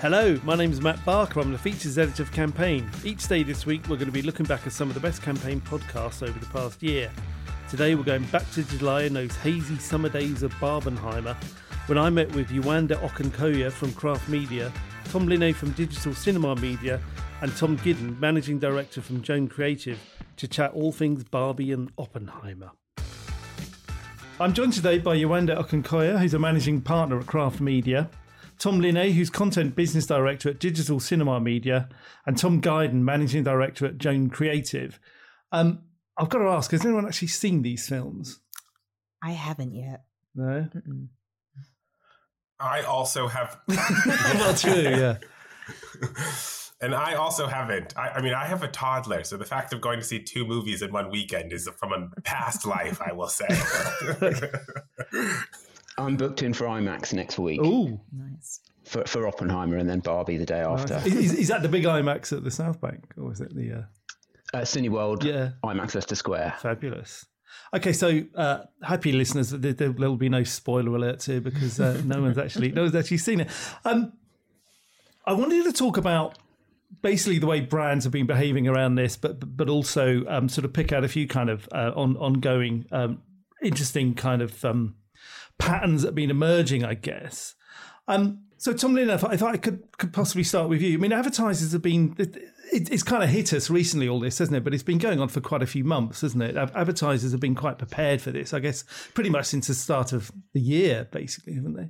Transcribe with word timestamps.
Hello, 0.00 0.38
my 0.44 0.54
name 0.54 0.70
is 0.70 0.80
Matt 0.80 1.04
Barker. 1.04 1.40
I'm 1.40 1.50
the 1.50 1.58
features 1.58 1.98
editor 1.98 2.22
of 2.22 2.30
Campaign. 2.30 2.88
Each 3.04 3.26
day 3.26 3.42
this 3.42 3.66
week, 3.66 3.82
we're 3.88 3.96
going 3.96 4.06
to 4.06 4.12
be 4.12 4.22
looking 4.22 4.46
back 4.46 4.64
at 4.64 4.72
some 4.72 4.86
of 4.86 4.94
the 4.94 5.00
best 5.00 5.22
campaign 5.22 5.60
podcasts 5.60 6.22
over 6.22 6.38
the 6.38 6.46
past 6.46 6.80
year. 6.84 7.10
Today, 7.68 7.96
we're 7.96 8.04
going 8.04 8.22
back 8.26 8.48
to 8.52 8.62
July 8.62 9.02
in 9.02 9.12
those 9.12 9.34
hazy 9.38 9.76
summer 9.78 10.08
days 10.08 10.44
of 10.44 10.54
Barbenheimer 10.60 11.34
when 11.86 11.98
I 11.98 12.10
met 12.10 12.32
with 12.36 12.48
Yewande 12.50 12.96
Ogunkoya 13.00 13.72
from 13.72 13.92
Craft 13.92 14.28
Media, 14.28 14.72
Tom 15.06 15.26
Linay 15.26 15.52
from 15.52 15.72
Digital 15.72 16.14
Cinema 16.14 16.54
Media, 16.54 17.00
and 17.42 17.54
Tom 17.56 17.76
Giddens, 17.78 18.20
managing 18.20 18.60
director 18.60 19.00
from 19.00 19.20
Joan 19.20 19.48
Creative, 19.48 19.98
to 20.36 20.46
chat 20.46 20.70
all 20.74 20.92
things 20.92 21.24
Barbie 21.24 21.72
and 21.72 21.90
Oppenheimer. 21.98 22.70
I'm 24.38 24.52
joined 24.52 24.74
today 24.74 25.00
by 25.00 25.16
Yewande 25.16 25.60
Ogunkoya, 25.60 26.20
who's 26.20 26.34
a 26.34 26.38
managing 26.38 26.82
partner 26.82 27.18
at 27.18 27.26
Craft 27.26 27.60
Media. 27.60 28.08
Tom 28.58 28.80
Linay, 28.80 29.12
who's 29.12 29.30
content 29.30 29.76
business 29.76 30.06
director 30.06 30.48
at 30.50 30.58
Digital 30.58 30.98
Cinema 30.98 31.40
Media, 31.40 31.88
and 32.26 32.36
Tom 32.36 32.60
Giddens, 32.60 33.02
managing 33.02 33.44
director 33.44 33.86
at 33.86 33.98
Joan 33.98 34.30
Creative. 34.30 34.98
Um, 35.52 35.82
I've 36.16 36.28
got 36.28 36.38
to 36.38 36.48
ask, 36.48 36.72
has 36.72 36.84
anyone 36.84 37.06
actually 37.06 37.28
seen 37.28 37.62
these 37.62 37.88
films? 37.88 38.40
I 39.22 39.30
haven't 39.30 39.74
yet. 39.74 40.04
No. 40.34 40.68
Mm-mm. 40.74 41.08
I 42.60 42.82
also 42.82 43.28
have. 43.28 43.58
well, 43.68 44.54
true, 44.54 44.72
yeah. 44.72 45.18
and 46.80 46.94
I 46.94 47.14
also 47.14 47.46
haven't. 47.46 47.96
I, 47.96 48.08
I, 48.10 48.20
mean, 48.20 48.34
I 48.34 48.46
have 48.46 48.64
a 48.64 48.68
toddler, 48.68 49.22
so 49.22 49.36
the 49.36 49.44
fact 49.44 49.72
of 49.72 49.80
going 49.80 50.00
to 50.00 50.04
see 50.04 50.22
two 50.22 50.44
movies 50.44 50.82
in 50.82 50.92
one 50.92 51.10
weekend 51.10 51.52
is 51.52 51.68
from 51.78 51.92
a 51.92 52.20
past 52.22 52.66
life, 52.66 53.00
I 53.00 53.12
will 53.12 53.28
say. 53.28 53.46
I'm 55.98 56.16
booked 56.16 56.42
in 56.42 56.54
for 56.54 56.64
IMAX 56.66 57.12
next 57.12 57.38
week. 57.38 57.60
Oh, 57.62 58.00
nice. 58.12 58.60
For, 58.84 59.04
for 59.04 59.26
Oppenheimer 59.26 59.76
and 59.76 59.88
then 59.88 60.00
Barbie 60.00 60.38
the 60.38 60.46
day 60.46 60.60
after. 60.60 60.94
Nice. 60.94 61.06
Is, 61.06 61.34
is, 61.34 61.48
that 61.48 61.62
the 61.62 61.68
big 61.68 61.84
IMAX 61.84 62.34
at 62.34 62.44
the 62.44 62.50
South 62.50 62.80
Bank, 62.80 63.12
or 63.20 63.32
is 63.32 63.40
it 63.40 63.54
the 63.54 63.72
uh... 63.72 64.56
uh 64.56 64.62
Cineworld? 64.62 65.24
Yeah, 65.24 65.50
IMAX 65.62 65.94
Leicester 65.94 66.14
Square. 66.14 66.54
Fabulous. 66.62 67.26
Okay, 67.74 67.92
so 67.92 68.22
uh, 68.34 68.60
happy 68.82 69.12
listeners, 69.12 69.50
there, 69.50 69.74
there, 69.74 69.92
will 69.92 70.16
be 70.16 70.30
no 70.30 70.42
spoiler 70.42 70.90
alerts 70.90 71.26
here 71.26 71.40
because 71.40 71.78
uh, 71.78 72.00
no 72.04 72.22
one's 72.22 72.38
actually 72.44 72.72
no 72.72 72.82
one's 72.82 72.94
actually 72.94 73.18
seen 73.18 73.40
it. 73.40 73.50
Um, 73.84 74.12
I 75.26 75.34
wanted 75.34 75.64
to 75.64 75.72
talk 75.72 75.98
about 75.98 76.38
basically 77.02 77.38
the 77.38 77.46
way 77.46 77.60
brands 77.60 78.04
have 78.04 78.12
been 78.12 78.26
behaving 78.26 78.68
around 78.68 78.94
this, 78.94 79.16
but 79.16 79.56
but 79.56 79.68
also 79.68 80.24
um, 80.28 80.48
sort 80.48 80.64
of 80.64 80.72
pick 80.72 80.92
out 80.92 81.04
a 81.04 81.08
few 81.08 81.26
kind 81.26 81.50
of 81.50 81.68
uh, 81.72 81.92
on 81.94 82.16
ongoing 82.16 82.86
um, 82.90 83.22
interesting 83.62 84.14
kind 84.14 84.40
of 84.40 84.64
um, 84.64 84.94
patterns 85.58 86.02
that 86.02 86.08
have 86.08 86.14
been 86.14 86.30
emerging, 86.30 86.84
I 86.84 86.94
guess. 86.94 87.54
Um, 88.06 88.44
so, 88.56 88.72
Tom 88.72 88.94
Linay, 88.94 89.12
if 89.12 89.42
I, 89.42 89.56
could, 89.56 89.82
could 89.98 90.12
possibly 90.12 90.42
start 90.42 90.68
with 90.68 90.82
you. 90.82 90.94
I 90.94 90.96
mean, 90.96 91.12
advertisers 91.12 91.72
have 91.72 91.82
been, 91.82 92.16
it, 92.18 92.36
it, 92.72 92.90
it's 92.90 93.04
kind 93.04 93.22
of 93.22 93.28
hit 93.28 93.52
us 93.52 93.70
recently, 93.70 94.08
all 94.08 94.18
this, 94.18 94.38
hasn't 94.38 94.56
it? 94.56 94.64
But 94.64 94.74
it's 94.74 94.82
been 94.82 94.98
going 94.98 95.20
on 95.20 95.28
for 95.28 95.40
quite 95.40 95.62
a 95.62 95.66
few 95.66 95.84
months, 95.84 96.22
hasn't 96.22 96.42
it? 96.42 96.56
Advertisers 96.56 97.30
have 97.30 97.40
been 97.40 97.54
quite 97.54 97.78
prepared 97.78 98.20
for 98.20 98.32
this, 98.32 98.52
I 98.52 98.58
guess, 98.58 98.84
pretty 99.14 99.30
much 99.30 99.46
since 99.46 99.68
the 99.68 99.74
start 99.74 100.12
of 100.12 100.32
the 100.54 100.60
year, 100.60 101.06
basically, 101.12 101.54
haven't 101.54 101.74
they? 101.74 101.88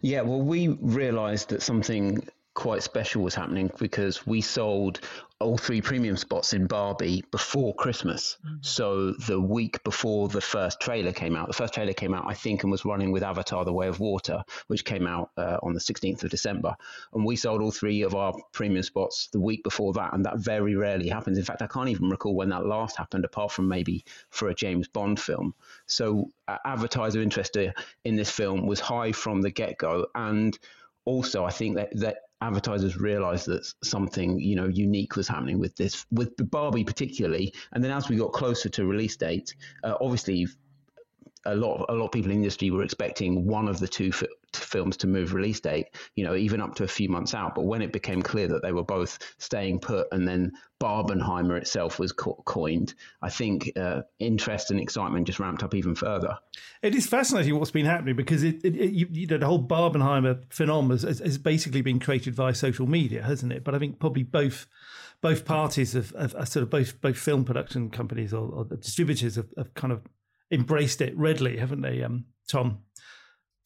Yeah, 0.00 0.20
well, 0.20 0.40
we 0.40 0.68
realised 0.68 1.48
that 1.48 1.62
something 1.62 2.28
quite 2.56 2.82
special 2.82 3.22
was 3.22 3.34
happening 3.34 3.70
because 3.78 4.26
we 4.26 4.40
sold 4.40 5.00
all 5.38 5.58
three 5.58 5.82
premium 5.82 6.16
spots 6.16 6.54
in 6.54 6.66
Barbie 6.66 7.22
before 7.30 7.74
Christmas. 7.74 8.38
Mm-hmm. 8.44 8.56
So 8.62 9.12
the 9.12 9.38
week 9.38 9.84
before 9.84 10.28
the 10.28 10.40
first 10.40 10.80
trailer 10.80 11.12
came 11.12 11.36
out, 11.36 11.48
the 11.48 11.52
first 11.52 11.74
trailer 11.74 11.92
came 11.92 12.14
out, 12.14 12.24
I 12.26 12.32
think, 12.32 12.62
and 12.62 12.72
was 12.72 12.86
running 12.86 13.12
with 13.12 13.22
Avatar: 13.22 13.66
The 13.66 13.72
Way 13.74 13.88
of 13.88 14.00
Water, 14.00 14.42
which 14.68 14.86
came 14.86 15.06
out 15.06 15.30
uh, 15.36 15.58
on 15.62 15.74
the 15.74 15.80
16th 15.80 16.24
of 16.24 16.30
December. 16.30 16.74
And 17.12 17.26
we 17.26 17.36
sold 17.36 17.60
all 17.60 17.70
three 17.70 18.00
of 18.00 18.14
our 18.14 18.32
premium 18.52 18.82
spots 18.82 19.28
the 19.30 19.40
week 19.40 19.62
before 19.62 19.92
that, 19.92 20.14
and 20.14 20.24
that 20.24 20.38
very 20.38 20.74
rarely 20.74 21.08
happens. 21.08 21.36
In 21.36 21.44
fact, 21.44 21.60
I 21.60 21.66
can't 21.66 21.90
even 21.90 22.08
recall 22.08 22.34
when 22.34 22.48
that 22.48 22.64
last 22.64 22.96
happened, 22.96 23.26
apart 23.26 23.52
from 23.52 23.68
maybe 23.68 24.02
for 24.30 24.48
a 24.48 24.54
James 24.54 24.88
Bond 24.88 25.20
film. 25.20 25.54
So 25.84 26.30
uh, 26.48 26.56
advertiser 26.64 27.20
interest 27.20 27.58
in 28.04 28.16
this 28.16 28.30
film 28.30 28.66
was 28.66 28.80
high 28.80 29.12
from 29.12 29.42
the 29.42 29.50
get 29.50 29.76
go, 29.76 30.06
and 30.14 30.58
also 31.04 31.44
I 31.44 31.50
think 31.50 31.76
that 31.76 31.90
that 32.00 32.16
advertisers 32.42 32.98
realized 32.98 33.46
that 33.46 33.66
something 33.82 34.38
you 34.38 34.56
know 34.56 34.68
unique 34.68 35.16
was 35.16 35.26
happening 35.26 35.58
with 35.58 35.74
this 35.76 36.04
with 36.10 36.30
Barbie 36.50 36.84
particularly. 36.84 37.52
And 37.72 37.82
then 37.82 37.90
as 37.90 38.08
we 38.08 38.16
got 38.16 38.32
closer 38.32 38.68
to 38.68 38.86
release 38.86 39.16
date 39.16 39.54
uh, 39.84 39.94
obviously 40.00 40.46
a 41.46 41.54
lot 41.54 41.76
of, 41.76 41.86
a 41.88 41.98
lot 41.98 42.06
of 42.06 42.12
people 42.12 42.30
in 42.30 42.38
the 42.38 42.42
industry 42.42 42.70
were 42.70 42.82
expecting 42.82 43.46
one 43.46 43.68
of 43.68 43.78
the 43.78 43.88
two 43.88 44.12
films 44.64 44.96
to 44.98 45.06
move 45.06 45.34
release 45.34 45.60
date, 45.60 45.86
you 46.14 46.24
know, 46.24 46.34
even 46.34 46.60
up 46.60 46.74
to 46.76 46.84
a 46.84 46.88
few 46.88 47.08
months 47.08 47.34
out. 47.34 47.54
But 47.54 47.64
when 47.64 47.82
it 47.82 47.92
became 47.92 48.22
clear 48.22 48.48
that 48.48 48.62
they 48.62 48.72
were 48.72 48.84
both 48.84 49.18
staying 49.38 49.80
put, 49.80 50.06
and 50.12 50.26
then 50.26 50.52
Barbenheimer 50.80 51.56
itself 51.56 51.98
was 51.98 52.12
co- 52.12 52.42
coined, 52.44 52.94
I 53.22 53.30
think 53.30 53.72
uh, 53.76 54.02
interest 54.18 54.70
and 54.70 54.80
excitement 54.80 55.26
just 55.26 55.40
ramped 55.40 55.62
up 55.62 55.74
even 55.74 55.94
further. 55.94 56.36
It 56.82 56.94
is 56.94 57.06
fascinating 57.06 57.58
what's 57.58 57.70
been 57.70 57.86
happening 57.86 58.16
because 58.16 58.42
it, 58.42 58.64
it, 58.64 58.76
it 58.76 58.92
you, 58.92 59.06
you 59.10 59.26
know, 59.26 59.38
the 59.38 59.46
whole 59.46 59.62
Barbenheimer 59.62 60.42
phenomenon 60.52 60.98
has, 60.98 61.18
has, 61.20 61.38
basically 61.38 61.82
been 61.82 62.00
created 62.00 62.34
via 62.34 62.54
social 62.54 62.86
media, 62.86 63.22
hasn't 63.22 63.52
it? 63.52 63.64
But 63.64 63.74
I 63.74 63.78
think 63.78 63.98
probably 63.98 64.22
both 64.22 64.66
both 65.22 65.44
parties 65.44 65.94
of, 65.94 66.08
sort 66.08 66.56
of 66.56 66.70
both 66.70 67.00
both 67.00 67.16
film 67.16 67.44
production 67.44 67.90
companies 67.90 68.34
or, 68.34 68.48
or 68.48 68.64
distributors 68.64 69.36
have, 69.36 69.48
have 69.56 69.72
kind 69.74 69.92
of 69.92 70.02
embraced 70.50 71.00
it 71.00 71.16
readily, 71.16 71.56
haven't 71.56 71.80
they, 71.80 72.02
um, 72.02 72.26
Tom? 72.48 72.78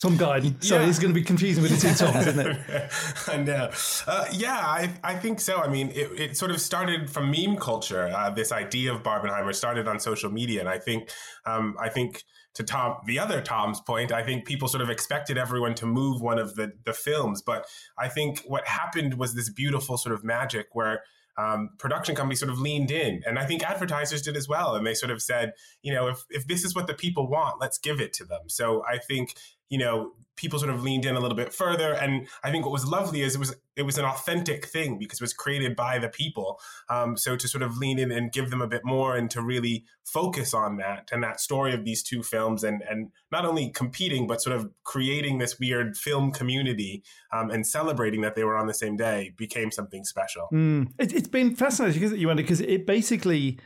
Tom. 0.00 0.16
Sorry, 0.16 0.42
yeah. 0.62 0.88
it's 0.88 0.98
going 0.98 1.12
to 1.12 1.20
be 1.20 1.22
confusing 1.22 1.62
with 1.62 1.78
the 1.78 1.88
two 1.88 1.94
Toms, 1.94 2.26
isn't 2.26 2.46
it? 2.46 2.90
I 3.28 3.36
know. 3.36 3.70
Uh, 4.06 4.24
yeah, 4.32 4.56
I, 4.56 4.90
I 5.04 5.14
think 5.14 5.40
so. 5.40 5.58
I 5.58 5.68
mean, 5.68 5.90
it, 5.90 6.10
it 6.18 6.36
sort 6.38 6.50
of 6.50 6.60
started 6.60 7.10
from 7.10 7.30
meme 7.30 7.56
culture. 7.56 8.08
Uh, 8.08 8.30
this 8.30 8.50
idea 8.50 8.94
of 8.94 9.02
Barbenheimer 9.02 9.54
started 9.54 9.86
on 9.86 10.00
social 10.00 10.30
media, 10.30 10.60
and 10.60 10.70
I 10.70 10.78
think 10.78 11.10
um, 11.44 11.76
I 11.78 11.90
think 11.90 12.24
to 12.54 12.62
Tom, 12.62 12.96
the 13.04 13.18
other 13.18 13.42
Tom's 13.42 13.80
point, 13.82 14.10
I 14.10 14.22
think 14.22 14.46
people 14.46 14.68
sort 14.68 14.82
of 14.82 14.88
expected 14.88 15.36
everyone 15.36 15.74
to 15.74 15.86
move 15.86 16.22
one 16.22 16.38
of 16.38 16.54
the 16.54 16.72
the 16.86 16.94
films, 16.94 17.42
but 17.42 17.66
I 17.98 18.08
think 18.08 18.40
what 18.46 18.66
happened 18.66 19.14
was 19.18 19.34
this 19.34 19.50
beautiful 19.50 19.98
sort 19.98 20.14
of 20.14 20.24
magic 20.24 20.68
where 20.72 21.02
um, 21.36 21.70
production 21.78 22.14
companies 22.14 22.40
sort 22.40 22.50
of 22.50 22.58
leaned 22.58 22.90
in, 22.90 23.22
and 23.26 23.38
I 23.38 23.44
think 23.44 23.62
advertisers 23.62 24.22
did 24.22 24.36
as 24.36 24.48
well. 24.48 24.74
And 24.74 24.86
they 24.86 24.94
sort 24.94 25.12
of 25.12 25.20
said, 25.20 25.52
you 25.82 25.92
know, 25.92 26.08
if 26.08 26.24
if 26.30 26.46
this 26.46 26.64
is 26.64 26.74
what 26.74 26.86
the 26.86 26.94
people 26.94 27.28
want, 27.28 27.60
let's 27.60 27.78
give 27.78 28.00
it 28.00 28.14
to 28.14 28.24
them. 28.24 28.48
So 28.48 28.82
I 28.90 28.96
think 28.96 29.34
you 29.70 29.78
know 29.78 30.12
people 30.40 30.58
sort 30.58 30.72
of 30.72 30.82
leaned 30.82 31.04
in 31.04 31.16
a 31.16 31.20
little 31.20 31.36
bit 31.36 31.52
further. 31.52 31.92
And 31.92 32.26
i 32.42 32.50
think 32.50 32.64
what 32.64 32.72
was 32.72 32.86
lovely 32.86 33.20
is 33.20 33.34
it 33.34 33.38
was 33.38 33.54
it 33.76 33.82
was 33.82 33.98
an 33.98 34.04
authentic 34.04 34.66
thing 34.66 34.98
because 34.98 35.20
it 35.20 35.22
was 35.22 35.32
created 35.32 35.76
by 35.76 35.98
the 35.98 36.08
people. 36.08 36.60
Um, 36.88 37.16
so 37.16 37.36
to 37.36 37.46
sort 37.48 37.62
of 37.62 37.78
lean 37.78 37.98
in 37.98 38.10
and 38.10 38.32
give 38.32 38.50
them 38.50 38.60
a 38.60 38.66
bit 38.66 38.82
more 38.84 39.16
and 39.16 39.30
to 39.30 39.42
really 39.42 39.84
focus 40.04 40.52
on 40.52 40.76
that 40.78 41.08
and 41.12 41.22
that 41.22 41.40
story 41.40 41.72
of 41.72 41.84
these 41.84 42.02
two 42.02 42.22
films 42.22 42.64
and 42.64 42.82
and 42.88 43.10
not 43.30 43.44
only 43.44 43.70
competing 43.70 44.26
but 44.26 44.42
sort 44.42 44.56
of 44.56 44.70
creating 44.82 45.38
this 45.38 45.58
weird 45.60 45.96
film 45.96 46.32
community 46.32 47.02
um, 47.32 47.50
and 47.50 47.66
celebrating 47.66 48.22
that 48.22 48.34
they 48.34 48.44
were 48.44 48.56
on 48.56 48.66
the 48.66 48.74
same 48.74 48.96
day 48.96 49.32
became 49.36 49.70
something 49.70 50.04
special. 50.04 50.48
Mm. 50.52 50.92
it, 50.98 51.12
has 51.12 51.28
been 51.28 51.54
fascinating 51.54 52.02
it 52.02 52.18
you 52.18 52.34
because 52.34 52.60
it 52.60 52.86
basically 52.86 53.58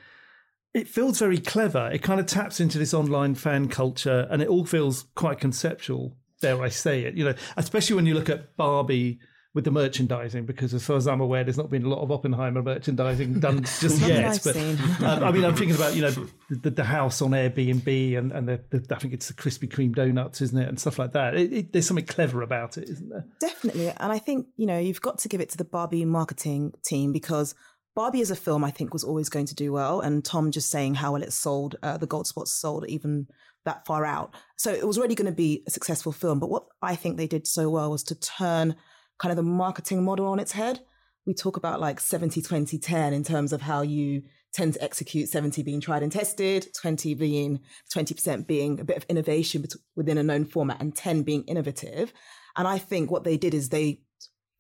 it 0.74 0.88
feels 0.88 1.20
very 1.20 1.38
clever. 1.38 1.88
It 1.92 2.02
kind 2.02 2.18
of 2.18 2.26
taps 2.26 2.60
into 2.60 2.78
this 2.78 2.92
online 2.92 3.36
fan 3.36 3.68
culture, 3.68 4.26
and 4.28 4.42
it 4.42 4.48
all 4.48 4.66
feels 4.66 5.06
quite 5.14 5.38
conceptual. 5.38 6.16
Dare 6.42 6.60
I 6.60 6.68
say 6.68 7.04
it? 7.04 7.14
You 7.14 7.26
know, 7.26 7.34
especially 7.56 7.96
when 7.96 8.06
you 8.06 8.14
look 8.14 8.28
at 8.28 8.56
Barbie 8.56 9.20
with 9.54 9.62
the 9.62 9.70
merchandising, 9.70 10.46
because 10.46 10.74
as 10.74 10.84
far 10.84 10.96
as 10.96 11.06
I'm 11.06 11.20
aware, 11.20 11.44
there's 11.44 11.56
not 11.56 11.70
been 11.70 11.84
a 11.84 11.88
lot 11.88 12.00
of 12.00 12.10
Oppenheimer 12.10 12.60
merchandising 12.60 13.34
done 13.40 13.62
just 13.62 14.00
yet. 14.00 14.40
but 14.42 14.56
um, 14.56 15.22
I 15.22 15.30
mean, 15.30 15.44
I'm 15.44 15.54
thinking 15.54 15.76
about 15.76 15.94
you 15.94 16.02
know 16.02 16.10
the, 16.50 16.70
the 16.70 16.84
house 16.84 17.22
on 17.22 17.30
Airbnb 17.30 18.18
and 18.18 18.32
and 18.32 18.48
the, 18.48 18.60
the, 18.70 18.94
I 18.96 18.98
think 18.98 19.14
it's 19.14 19.28
the 19.28 19.34
Krispy 19.34 19.68
Kreme 19.68 19.94
donuts, 19.94 20.40
isn't 20.40 20.58
it, 20.58 20.68
and 20.68 20.80
stuff 20.80 20.98
like 20.98 21.12
that. 21.12 21.36
It, 21.36 21.52
it, 21.52 21.72
there's 21.72 21.86
something 21.86 22.04
clever 22.04 22.42
about 22.42 22.78
it, 22.78 22.88
isn't 22.88 23.08
there? 23.08 23.24
Definitely, 23.38 23.90
and 23.90 24.12
I 24.12 24.18
think 24.18 24.48
you 24.56 24.66
know 24.66 24.78
you've 24.78 25.00
got 25.00 25.18
to 25.18 25.28
give 25.28 25.40
it 25.40 25.50
to 25.50 25.56
the 25.56 25.64
Barbie 25.64 26.04
marketing 26.04 26.74
team 26.84 27.12
because 27.12 27.54
Barbie 27.94 28.22
as 28.22 28.30
a 28.30 28.36
film, 28.36 28.64
I 28.64 28.70
think, 28.70 28.92
was 28.92 29.04
always 29.04 29.28
going 29.28 29.46
to 29.46 29.54
do 29.54 29.72
well. 29.72 30.00
And 30.00 30.24
Tom 30.24 30.50
just 30.50 30.70
saying 30.70 30.94
how 30.96 31.12
well 31.12 31.22
it 31.22 31.32
sold, 31.32 31.76
uh, 31.82 31.96
the 31.96 32.06
gold 32.06 32.26
spots 32.26 32.52
sold 32.52 32.84
even 32.88 33.28
that 33.64 33.86
far 33.86 34.04
out. 34.04 34.34
So 34.56 34.72
it 34.72 34.86
was 34.86 34.98
already 34.98 35.14
going 35.14 35.30
to 35.30 35.32
be 35.32 35.62
a 35.66 35.70
successful 35.70 36.12
film. 36.12 36.40
But 36.40 36.50
what 36.50 36.66
I 36.82 36.96
think 36.96 37.16
they 37.16 37.26
did 37.26 37.46
so 37.46 37.70
well 37.70 37.90
was 37.90 38.02
to 38.04 38.14
turn 38.14 38.74
kind 39.18 39.30
of 39.30 39.36
the 39.36 39.42
marketing 39.42 40.04
model 40.04 40.26
on 40.26 40.40
its 40.40 40.52
head. 40.52 40.80
We 41.24 41.34
talk 41.34 41.56
about 41.56 41.80
like 41.80 42.00
70, 42.00 42.42
20, 42.42 42.78
10 42.78 43.14
in 43.14 43.22
terms 43.22 43.52
of 43.52 43.62
how 43.62 43.82
you 43.82 44.22
tend 44.52 44.74
to 44.74 44.82
execute 44.82 45.28
70 45.28 45.62
being 45.62 45.80
tried 45.80 46.02
and 46.02 46.12
tested, 46.12 46.68
20 46.80 47.14
being 47.14 47.60
20% 47.94 48.46
being 48.46 48.78
a 48.80 48.84
bit 48.84 48.96
of 48.96 49.06
innovation 49.08 49.64
within 49.96 50.18
a 50.18 50.22
known 50.22 50.44
format, 50.44 50.80
and 50.80 50.94
10 50.94 51.22
being 51.22 51.44
innovative. 51.44 52.12
And 52.56 52.68
I 52.68 52.78
think 52.78 53.10
what 53.10 53.24
they 53.24 53.36
did 53.36 53.54
is 53.54 53.68
they 53.68 54.02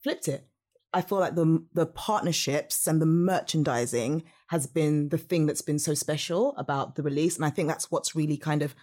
flipped 0.02 0.28
it 0.28 0.48
I 0.94 1.02
feel 1.02 1.18
like 1.18 1.34
the 1.34 1.64
the 1.74 1.86
partnerships 1.86 2.86
and 2.86 3.02
the 3.02 3.06
merchandising 3.06 4.22
has 4.48 4.66
been 4.66 5.08
the 5.08 5.18
thing 5.18 5.46
that's 5.46 5.62
been 5.62 5.78
so 5.78 5.94
special 5.94 6.54
about 6.56 6.94
the 6.94 7.02
release, 7.02 7.36
and 7.36 7.44
I 7.44 7.50
think 7.50 7.68
that's 7.68 7.90
what's 7.90 8.14
really 8.14 8.36
kind 8.36 8.62
of 8.62 8.74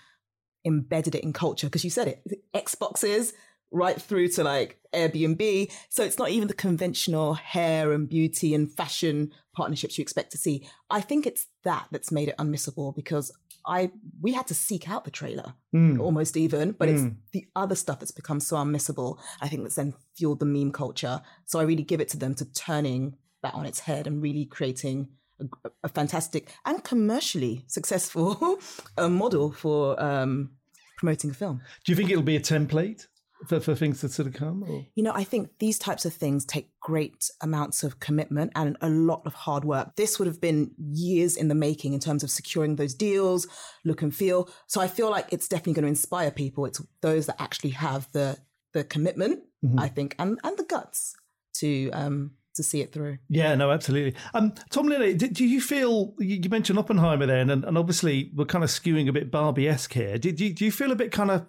embedded 0.65 1.15
it 1.15 1.23
in 1.23 1.33
culture. 1.33 1.67
Because 1.67 1.83
you 1.83 1.89
said 1.89 2.07
it, 2.07 2.43
Xboxes, 2.53 3.33
right 3.71 3.99
through 3.99 4.27
to 4.29 4.43
like 4.43 4.79
Airbnb. 4.93 5.71
So 5.89 6.03
it's 6.03 6.19
not 6.19 6.29
even 6.29 6.47
the 6.47 6.53
conventional 6.53 7.33
hair 7.33 7.93
and 7.93 8.07
beauty 8.07 8.53
and 8.53 8.71
fashion 8.71 9.31
partnerships 9.53 9.97
you 9.97 10.01
expect 10.01 10.31
to 10.33 10.37
see. 10.37 10.67
I 10.89 11.01
think 11.01 11.25
it's 11.25 11.47
that 11.63 11.87
that's 11.91 12.11
made 12.11 12.27
it 12.27 12.37
unmissable 12.37 12.95
because 12.95 13.31
I 13.65 13.91
we 14.21 14.33
had 14.33 14.47
to 14.47 14.53
seek 14.53 14.89
out 14.89 15.05
the 15.05 15.11
trailer 15.11 15.53
mm. 15.73 15.99
almost 15.99 16.37
even, 16.37 16.71
but 16.71 16.89
mm. 16.89 16.93
it's 16.93 17.15
the 17.31 17.45
other 17.55 17.75
stuff 17.75 17.99
that's 17.99 18.11
become 18.11 18.39
so 18.39 18.57
unmissable. 18.57 19.17
I 19.41 19.47
think 19.47 19.63
that's 19.63 19.75
then 19.75 19.93
fueled 20.15 20.39
the 20.39 20.45
meme 20.45 20.71
culture. 20.71 21.21
So 21.45 21.59
I 21.59 21.63
really 21.63 21.83
give 21.83 22.01
it 22.01 22.09
to 22.09 22.17
them 22.17 22.35
to 22.35 22.45
turning 22.53 23.15
that 23.43 23.53
on 23.53 23.65
its 23.65 23.79
head 23.79 24.07
and 24.07 24.21
really 24.21 24.45
creating 24.45 25.09
a, 25.39 25.69
a 25.83 25.89
fantastic 25.89 26.53
and 26.65 26.83
commercially 26.83 27.63
successful 27.67 28.59
model 28.97 29.51
for 29.51 30.01
um, 30.01 30.51
promoting 30.97 31.31
a 31.31 31.33
film. 31.33 31.61
Do 31.83 31.91
you 31.91 31.95
think 31.95 32.11
it'll 32.11 32.23
be 32.23 32.35
a 32.35 32.41
template? 32.41 33.07
For, 33.47 33.59
for 33.59 33.75
things 33.75 34.01
to 34.01 34.09
sort 34.09 34.27
of 34.27 34.33
come? 34.33 34.63
Or? 34.63 34.85
You 34.95 35.03
know, 35.03 35.13
I 35.13 35.23
think 35.23 35.49
these 35.59 35.77
types 35.77 36.05
of 36.05 36.13
things 36.13 36.45
take 36.45 36.69
great 36.79 37.29
amounts 37.41 37.83
of 37.83 37.99
commitment 37.99 38.51
and 38.55 38.77
a 38.81 38.89
lot 38.89 39.23
of 39.25 39.33
hard 39.33 39.65
work. 39.65 39.95
This 39.95 40.19
would 40.19 40.27
have 40.27 40.41
been 40.41 40.71
years 40.77 41.35
in 41.35 41.47
the 41.47 41.55
making 41.55 41.93
in 41.93 41.99
terms 41.99 42.23
of 42.23 42.31
securing 42.31 42.75
those 42.75 42.93
deals, 42.93 43.47
look 43.83 44.01
and 44.01 44.15
feel. 44.15 44.49
So 44.67 44.81
I 44.81 44.88
feel 44.88 45.09
like 45.09 45.27
it's 45.31 45.47
definitely 45.47 45.73
going 45.73 45.83
to 45.83 45.89
inspire 45.89 46.31
people. 46.31 46.65
It's 46.65 46.81
those 47.01 47.25
that 47.27 47.41
actually 47.41 47.71
have 47.71 48.11
the 48.11 48.38
the 48.73 48.83
commitment, 48.85 49.41
mm-hmm. 49.63 49.79
I 49.79 49.89
think, 49.89 50.15
and 50.17 50.39
and 50.44 50.57
the 50.57 50.63
guts 50.63 51.13
to 51.55 51.89
um 51.91 52.31
to 52.55 52.63
see 52.63 52.81
it 52.81 52.91
through. 52.91 53.17
Yeah, 53.29 53.55
no, 53.55 53.71
absolutely. 53.71 54.19
Um, 54.33 54.53
Tom 54.69 54.87
Lilly, 54.87 55.13
do 55.13 55.45
you 55.45 55.61
feel 55.61 56.13
you 56.19 56.49
mentioned 56.49 56.77
Oppenheimer 56.79 57.25
then, 57.25 57.49
and, 57.49 57.63
and 57.63 57.77
obviously 57.77 58.31
we're 58.35 58.45
kind 58.45 58.63
of 58.63 58.69
skewing 58.69 59.07
a 59.07 59.13
bit 59.13 59.31
Barbie 59.31 59.67
esque 59.67 59.94
here. 59.94 60.17
Do, 60.17 60.31
do, 60.31 60.51
do 60.53 60.65
you 60.65 60.71
feel 60.71 60.91
a 60.91 60.95
bit 60.95 61.11
kind 61.11 61.31
of 61.31 61.45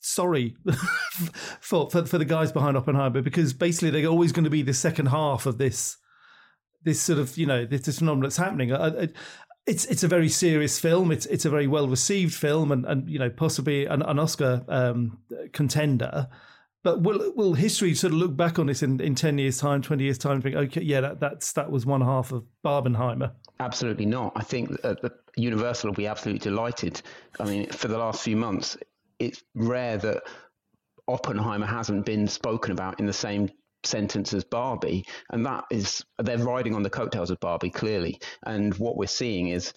sorry 0.00 0.56
for, 1.60 1.90
for, 1.90 2.06
for 2.06 2.18
the 2.18 2.24
guys 2.24 2.52
behind 2.52 2.76
Oppenheimer 2.76 3.22
because 3.22 3.52
basically 3.52 3.90
they're 3.90 4.10
always 4.10 4.32
going 4.32 4.44
to 4.44 4.50
be 4.50 4.62
the 4.62 4.74
second 4.74 5.06
half 5.06 5.46
of 5.46 5.58
this 5.58 5.96
this 6.84 7.00
sort 7.00 7.18
of 7.18 7.36
you 7.36 7.46
know 7.46 7.64
this, 7.66 7.82
this 7.82 7.98
phenomenon 7.98 8.22
that's 8.22 8.36
happening. 8.36 8.72
I, 8.72 8.86
I, 8.86 9.08
it's 9.66 9.84
it's 9.86 10.02
a 10.02 10.08
very 10.08 10.28
serious 10.28 10.78
film. 10.78 11.12
It's 11.12 11.26
it's 11.26 11.44
a 11.44 11.50
very 11.50 11.66
well 11.66 11.88
received 11.88 12.34
film, 12.34 12.72
and, 12.72 12.84
and 12.86 13.08
you 13.08 13.18
know 13.18 13.30
possibly 13.30 13.86
an, 13.86 14.02
an 14.02 14.18
Oscar 14.18 14.64
um, 14.68 15.18
contender. 15.52 16.28
But 16.84 17.02
will 17.02 17.32
will 17.34 17.54
history 17.54 17.94
sort 17.94 18.12
of 18.12 18.18
look 18.18 18.36
back 18.36 18.58
on 18.58 18.66
this 18.66 18.82
in, 18.82 19.00
in 19.00 19.14
ten 19.14 19.36
years' 19.36 19.58
time, 19.58 19.82
twenty 19.82 20.04
years' 20.04 20.18
time, 20.18 20.34
and 20.34 20.42
think, 20.42 20.56
okay, 20.56 20.80
yeah, 20.80 21.00
that 21.00 21.20
that's 21.20 21.52
that 21.52 21.70
was 21.70 21.84
one 21.84 22.00
half 22.00 22.32
of 22.32 22.44
Barbenheimer? 22.64 23.32
Absolutely 23.60 24.06
not. 24.06 24.32
I 24.36 24.42
think 24.42 24.70
Universal 25.36 25.90
will 25.90 25.96
be 25.96 26.06
absolutely 26.06 26.38
delighted. 26.38 27.02
I 27.40 27.44
mean, 27.44 27.68
for 27.70 27.88
the 27.88 27.98
last 27.98 28.22
few 28.22 28.36
months, 28.36 28.76
it's 29.18 29.42
rare 29.54 29.96
that 29.98 30.22
Oppenheimer 31.06 31.66
hasn't 31.66 32.04
been 32.04 32.28
spoken 32.28 32.72
about 32.72 33.00
in 33.00 33.06
the 33.06 33.12
same 33.12 33.50
sentence 33.84 34.34
as 34.34 34.44
Barbie, 34.44 35.04
and 35.30 35.46
that 35.46 35.64
is 35.70 36.04
they're 36.18 36.38
riding 36.38 36.74
on 36.74 36.82
the 36.82 36.90
coattails 36.90 37.30
of 37.30 37.40
Barbie 37.40 37.70
clearly. 37.70 38.20
And 38.44 38.74
what 38.74 38.96
we're 38.96 39.06
seeing 39.06 39.48
is 39.48 39.72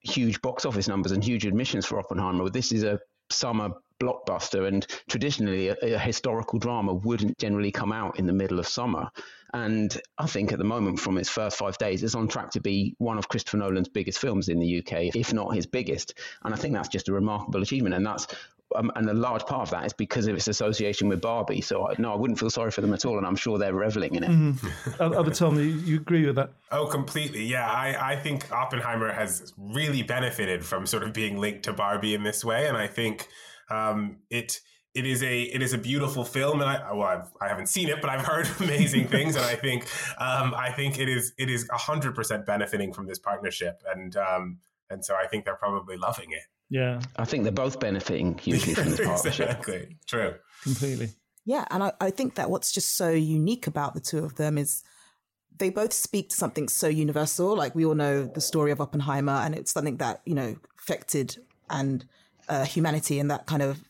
huge 0.00 0.42
box 0.42 0.66
office 0.66 0.88
numbers 0.88 1.12
and 1.12 1.24
huge 1.24 1.46
admissions 1.46 1.86
for 1.86 1.98
Oppenheimer. 1.98 2.48
This 2.50 2.72
is 2.72 2.82
a 2.82 3.00
summer 3.30 3.70
blockbuster, 4.00 4.66
and 4.66 4.86
traditionally 5.08 5.68
a, 5.68 5.76
a, 5.82 5.98
historical 5.98 6.58
drama 6.58 6.92
wouldn't 6.92 7.38
generally 7.38 7.70
come 7.70 7.92
out 7.92 8.18
in 8.18 8.26
the 8.26 8.32
middle 8.32 8.58
of 8.58 8.66
summer. 8.66 9.08
And 9.54 9.98
I 10.18 10.26
think 10.26 10.52
at 10.52 10.58
the 10.58 10.64
moment, 10.64 10.98
from 10.98 11.16
its 11.16 11.28
first 11.28 11.56
five 11.56 11.78
days, 11.78 12.02
it's 12.02 12.16
on 12.16 12.26
track 12.26 12.50
to 12.50 12.60
be 12.60 12.96
one 12.98 13.18
of 13.18 13.28
Christopher 13.28 13.58
Nolan's 13.58 13.88
biggest 13.88 14.18
films 14.18 14.48
in 14.48 14.58
the 14.58 14.78
UK, 14.80 15.14
if 15.14 15.32
not 15.32 15.54
his 15.54 15.64
biggest. 15.64 16.14
And 16.42 16.52
I 16.52 16.56
think 16.56 16.74
that's 16.74 16.88
just 16.88 17.08
a 17.08 17.12
remarkable 17.12 17.62
achievement. 17.62 17.94
And 17.94 18.04
that's 18.04 18.26
um, 18.74 18.90
and 18.96 19.08
a 19.08 19.14
large 19.14 19.44
part 19.46 19.62
of 19.62 19.70
that 19.70 19.86
is 19.86 19.92
because 19.92 20.26
of 20.26 20.34
its 20.34 20.48
association 20.48 21.08
with 21.08 21.20
Barbie. 21.20 21.60
So 21.60 21.88
no, 21.98 22.12
I 22.12 22.16
wouldn't 22.16 22.38
feel 22.38 22.50
sorry 22.50 22.70
for 22.70 22.80
them 22.80 22.92
at 22.92 23.04
all, 23.04 23.18
and 23.18 23.26
I'm 23.26 23.36
sure 23.36 23.58
they're 23.58 23.74
reveling 23.74 24.14
in 24.14 24.24
it. 24.24 24.30
Mm-hmm. 24.30 25.00
Other 25.00 25.30
Tom, 25.30 25.56
you, 25.58 25.64
you 25.64 25.96
agree 25.96 26.26
with 26.26 26.36
that? 26.36 26.50
Oh, 26.70 26.86
completely. 26.86 27.44
Yeah, 27.44 27.70
I, 27.70 28.12
I 28.12 28.16
think 28.16 28.50
Oppenheimer 28.50 29.12
has 29.12 29.52
really 29.56 30.02
benefited 30.02 30.64
from 30.64 30.86
sort 30.86 31.02
of 31.02 31.12
being 31.12 31.38
linked 31.38 31.64
to 31.64 31.72
Barbie 31.72 32.14
in 32.14 32.22
this 32.22 32.44
way, 32.44 32.66
and 32.66 32.76
I 32.76 32.86
think 32.86 33.28
um, 33.70 34.18
it 34.30 34.60
it 34.94 35.06
is 35.06 35.22
a 35.22 35.42
it 35.42 35.60
is 35.60 35.72
a 35.72 35.78
beautiful 35.78 36.24
film, 36.24 36.60
and 36.60 36.70
I 36.70 36.92
well 36.92 37.08
I've, 37.08 37.30
I 37.40 37.48
have 37.48 37.58
not 37.58 37.68
seen 37.68 37.88
it, 37.88 38.00
but 38.00 38.10
I've 38.10 38.24
heard 38.24 38.48
amazing 38.60 39.08
things, 39.08 39.36
and 39.36 39.44
I 39.44 39.56
think 39.56 39.84
um, 40.18 40.54
I 40.56 40.70
think 40.70 40.98
it 40.98 41.08
is 41.08 41.32
it 41.36 41.50
is 41.50 41.68
hundred 41.72 42.14
percent 42.14 42.46
benefiting 42.46 42.92
from 42.92 43.06
this 43.06 43.18
partnership, 43.18 43.82
and 43.92 44.16
um, 44.16 44.58
and 44.90 45.04
so 45.04 45.14
I 45.14 45.26
think 45.26 45.44
they're 45.44 45.56
probably 45.56 45.96
loving 45.96 46.30
it. 46.30 46.42
Yeah. 46.70 47.00
I 47.16 47.24
think 47.24 47.44
they're 47.44 47.52
both 47.52 47.78
benefiting 47.80 48.36
hugely 48.38 48.74
from 48.74 48.90
this 48.90 49.00
partnership. 49.04 49.48
exactly. 49.48 49.96
True. 50.06 50.34
Completely. 50.62 51.10
Yeah. 51.44 51.64
And 51.70 51.82
I, 51.82 51.92
I 52.00 52.10
think 52.10 52.34
that 52.36 52.50
what's 52.50 52.72
just 52.72 52.96
so 52.96 53.10
unique 53.10 53.66
about 53.66 53.94
the 53.94 54.00
two 54.00 54.24
of 54.24 54.36
them 54.36 54.58
is 54.58 54.82
they 55.56 55.70
both 55.70 55.92
speak 55.92 56.30
to 56.30 56.36
something 56.36 56.68
so 56.68 56.88
universal. 56.88 57.56
Like 57.56 57.74
we 57.74 57.84
all 57.84 57.94
know 57.94 58.24
the 58.24 58.40
story 58.40 58.72
of 58.72 58.80
Oppenheimer, 58.80 59.32
and 59.32 59.54
it's 59.54 59.72
something 59.72 59.98
that, 59.98 60.20
you 60.24 60.34
know, 60.34 60.56
affected 60.78 61.36
and 61.70 62.04
uh, 62.48 62.64
humanity 62.64 63.18
and 63.18 63.30
that 63.30 63.46
kind 63.46 63.62
of 63.62 63.82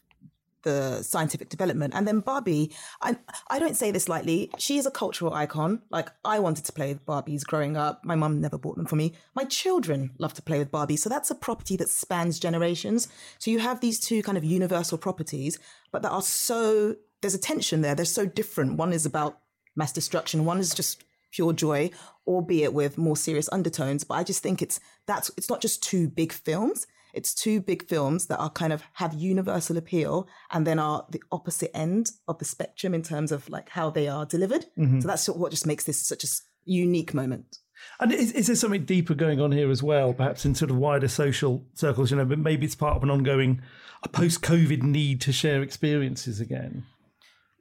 the 0.65 1.03
scientific 1.03 1.49
development. 1.49 1.95
And 1.95 2.09
then 2.09 2.21
Barbie, 2.21 2.73
I, 3.01 3.17
I 3.49 3.59
don't 3.59 3.77
say 3.77 3.91
this 3.91 4.09
lightly, 4.09 4.51
she 4.59 4.79
is 4.79 4.87
a 4.87 4.91
cultural 4.91 5.33
icon. 5.33 5.83
Like 5.91 6.11
I 6.25 6.39
wanted 6.41 6.65
to 6.65 6.73
play 6.73 6.93
with 6.93 7.07
Barbies 7.07 7.47
growing 7.47 7.77
up. 7.77 8.05
My 8.05 8.17
mum 8.17 8.41
never 8.41 8.59
bought 8.59 8.77
them 8.77 8.87
for 8.87 8.97
me. 8.97 9.15
My 9.35 9.45
children 9.45 10.11
love 10.19 10.35
to 10.35 10.43
play 10.43 10.59
with 10.59 10.71
Barbie. 10.71 10.97
So 10.97 11.09
that's 11.09 11.31
a 11.31 11.35
property 11.35 11.77
that 11.77 11.89
spans 11.89 12.39
generations. 12.39 13.09
So 13.39 13.51
you 13.51 13.61
have 13.61 13.81
these 13.81 14.01
two 14.01 14.23
kind 14.23 14.37
of 14.37 14.45
universal 14.45 14.99
properties, 14.99 15.59
but 15.93 16.03
that 16.03 16.11
are 16.11 16.23
so, 16.23 16.97
there's 17.21 17.35
a 17.35 17.39
tension 17.39 17.83
there. 17.83 17.95
They're 17.95 18.05
so 18.05 18.27
different. 18.27 18.77
One 18.77 18.93
is 18.93 19.07
about 19.07 19.39
mass 19.77 19.93
destruction. 19.93 20.45
One 20.45 20.59
is 20.59 20.75
just 20.75 21.05
pure 21.33 21.53
joy, 21.53 21.91
albeit 22.27 22.73
with 22.73 22.97
more 22.99 23.17
serious 23.17 23.49
undertones. 23.53 24.05
But 24.05 24.15
I 24.15 24.25
just 24.25 24.43
think 24.43 24.63
it's, 24.63 24.81
that's, 25.07 25.31
it's 25.37 25.51
not 25.51 25.61
just 25.61 25.83
two 25.83 26.09
big 26.09 26.33
films 26.33 26.87
it's 27.15 27.35
two 27.35 27.61
big 27.61 27.89
films 27.89 28.27
that 28.27 28.39
are 28.39 28.51
kind 28.51 28.73
of 28.73 28.83
have 28.95 29.15
universal 29.15 29.77
appeal 29.77 30.29
and 30.53 30.67
then 30.67 30.79
are 30.79 31.07
the 31.11 31.23
opposite 31.33 31.75
end 31.77 32.11
of 32.29 32.39
the 32.39 32.45
spectrum 32.45 32.95
in 32.95 33.03
terms 33.03 33.33
of 33.33 33.49
like 33.49 33.71
how 33.71 33.91
they 33.91 34.09
are 34.09 34.27
delivered. 34.27 34.67
Mm-hmm. 34.79 35.01
So 35.01 35.09
that's 35.09 35.29
what 35.29 35.51
just 35.51 35.67
makes 35.67 35.85
this 35.85 36.07
such 36.07 36.25
a 36.25 36.29
unique 36.65 37.15
moment. 37.15 37.59
And 38.01 38.13
is, 38.13 38.33
is, 38.33 38.47
there 38.47 38.57
something 38.57 38.85
deeper 38.85 39.15
going 39.15 39.41
on 39.41 39.53
here 39.53 39.71
as 39.71 39.83
well, 39.83 40.13
perhaps 40.13 40.45
in 40.45 40.55
sort 40.55 40.71
of 40.71 40.77
wider 40.77 41.09
social 41.09 41.65
circles? 41.75 42.11
You 42.11 42.17
know, 42.17 42.25
but 42.25 42.39
maybe 42.39 42.65
it's 42.65 42.75
part 42.75 42.97
of 42.97 43.03
an 43.03 43.11
ongoing, 43.11 43.61
a 44.03 44.09
post-COVID 44.09 44.83
need 44.83 45.21
to 45.23 45.33
share 45.33 45.63
experiences 45.63 46.41
again. 46.41 46.85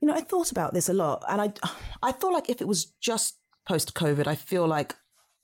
You 0.01 0.07
know, 0.07 0.15
I 0.15 0.22
thought 0.22 0.51
about 0.51 0.74
this 0.74 0.89
a 0.89 0.93
lot, 0.93 1.24
and 1.29 1.41
I, 1.41 1.53
I 2.01 2.12
feel 2.12 2.33
like 2.33 2.50
if 2.50 2.62
it 2.62 2.67
was 2.67 2.86
just 3.01 3.38
post-COVID, 3.67 4.27
I 4.27 4.36
feel 4.36 4.67
like 4.67 4.95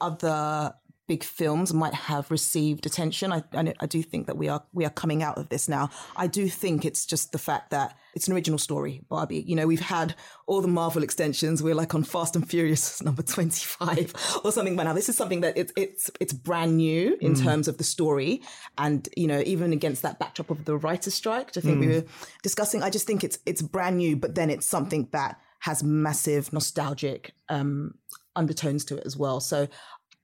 other 0.01 0.74
big 1.10 1.24
films 1.24 1.74
might 1.74 1.96
have 1.96 2.30
received 2.30 2.86
attention. 2.86 3.34
I, 3.34 3.44
I, 3.54 3.74
I, 3.80 3.88
do 3.88 4.04
think 4.04 4.28
that 4.28 4.38
we 4.38 4.48
are 4.48 4.63
we 4.74 4.86
are 4.86 4.92
coming 4.92 5.24
out 5.24 5.39
of 5.39 5.50
this 5.50 5.68
now. 5.68 5.89
I 6.16 6.28
do 6.28 6.48
think 6.48 6.86
it's 6.86 7.04
just 7.04 7.32
the 7.32 7.39
fact 7.39 7.72
that 7.72 7.98
it's 8.13 8.28
an 8.28 8.36
original 8.36 8.60
story, 8.60 9.01
Barbie. 9.10 9.44
You 9.48 9.56
know, 9.56 9.66
we've 9.66 9.80
had 9.80 10.13
all 10.46 10.62
the 10.62 10.68
Marvel 10.68 11.01
extensions. 11.01 11.63
We're 11.63 11.74
like 11.74 11.96
on 11.96 12.04
Fast 12.04 12.36
and 12.36 12.48
Furious 12.48 13.01
number 13.08 13.24
twenty 13.24 13.66
five 13.66 14.13
or 14.46 14.51
something 14.51 14.75
by 14.75 14.84
now. 14.84 14.94
This 14.94 15.10
is 15.10 15.18
something 15.18 15.42
that 15.42 15.58
it's 15.58 15.74
it's 15.75 16.12
it's 16.20 16.32
brand 16.32 16.78
new 16.78 17.18
in 17.20 17.34
mm. 17.34 17.44
terms 17.44 17.68
of 17.68 17.80
the 17.80 17.84
story, 17.84 18.44
and 18.78 19.10
you 19.18 19.25
know, 19.25 19.42
even 19.48 19.74
against 19.74 20.04
that 20.04 20.20
backdrop 20.20 20.51
of 20.51 20.66
the 20.66 20.78
writers' 20.78 21.16
strike, 21.16 21.58
I 21.58 21.62
think 21.62 21.80
mm. 21.80 21.88
we 21.88 21.88
were 21.88 22.04
discussing. 22.44 22.84
I 22.84 22.92
just 22.92 23.08
think 23.08 23.24
it's 23.24 23.39
it's 23.48 23.63
brand 23.63 23.98
new, 23.98 24.16
but 24.16 24.36
then 24.36 24.51
it's 24.51 24.68
something 24.68 25.10
that 25.12 25.42
has 25.62 25.84
massive 25.84 26.54
nostalgic 26.54 27.34
um, 27.50 27.96
undertones 28.36 28.86
to 28.86 28.98
it 28.98 29.04
as 29.06 29.18
well. 29.18 29.39
So 29.39 29.68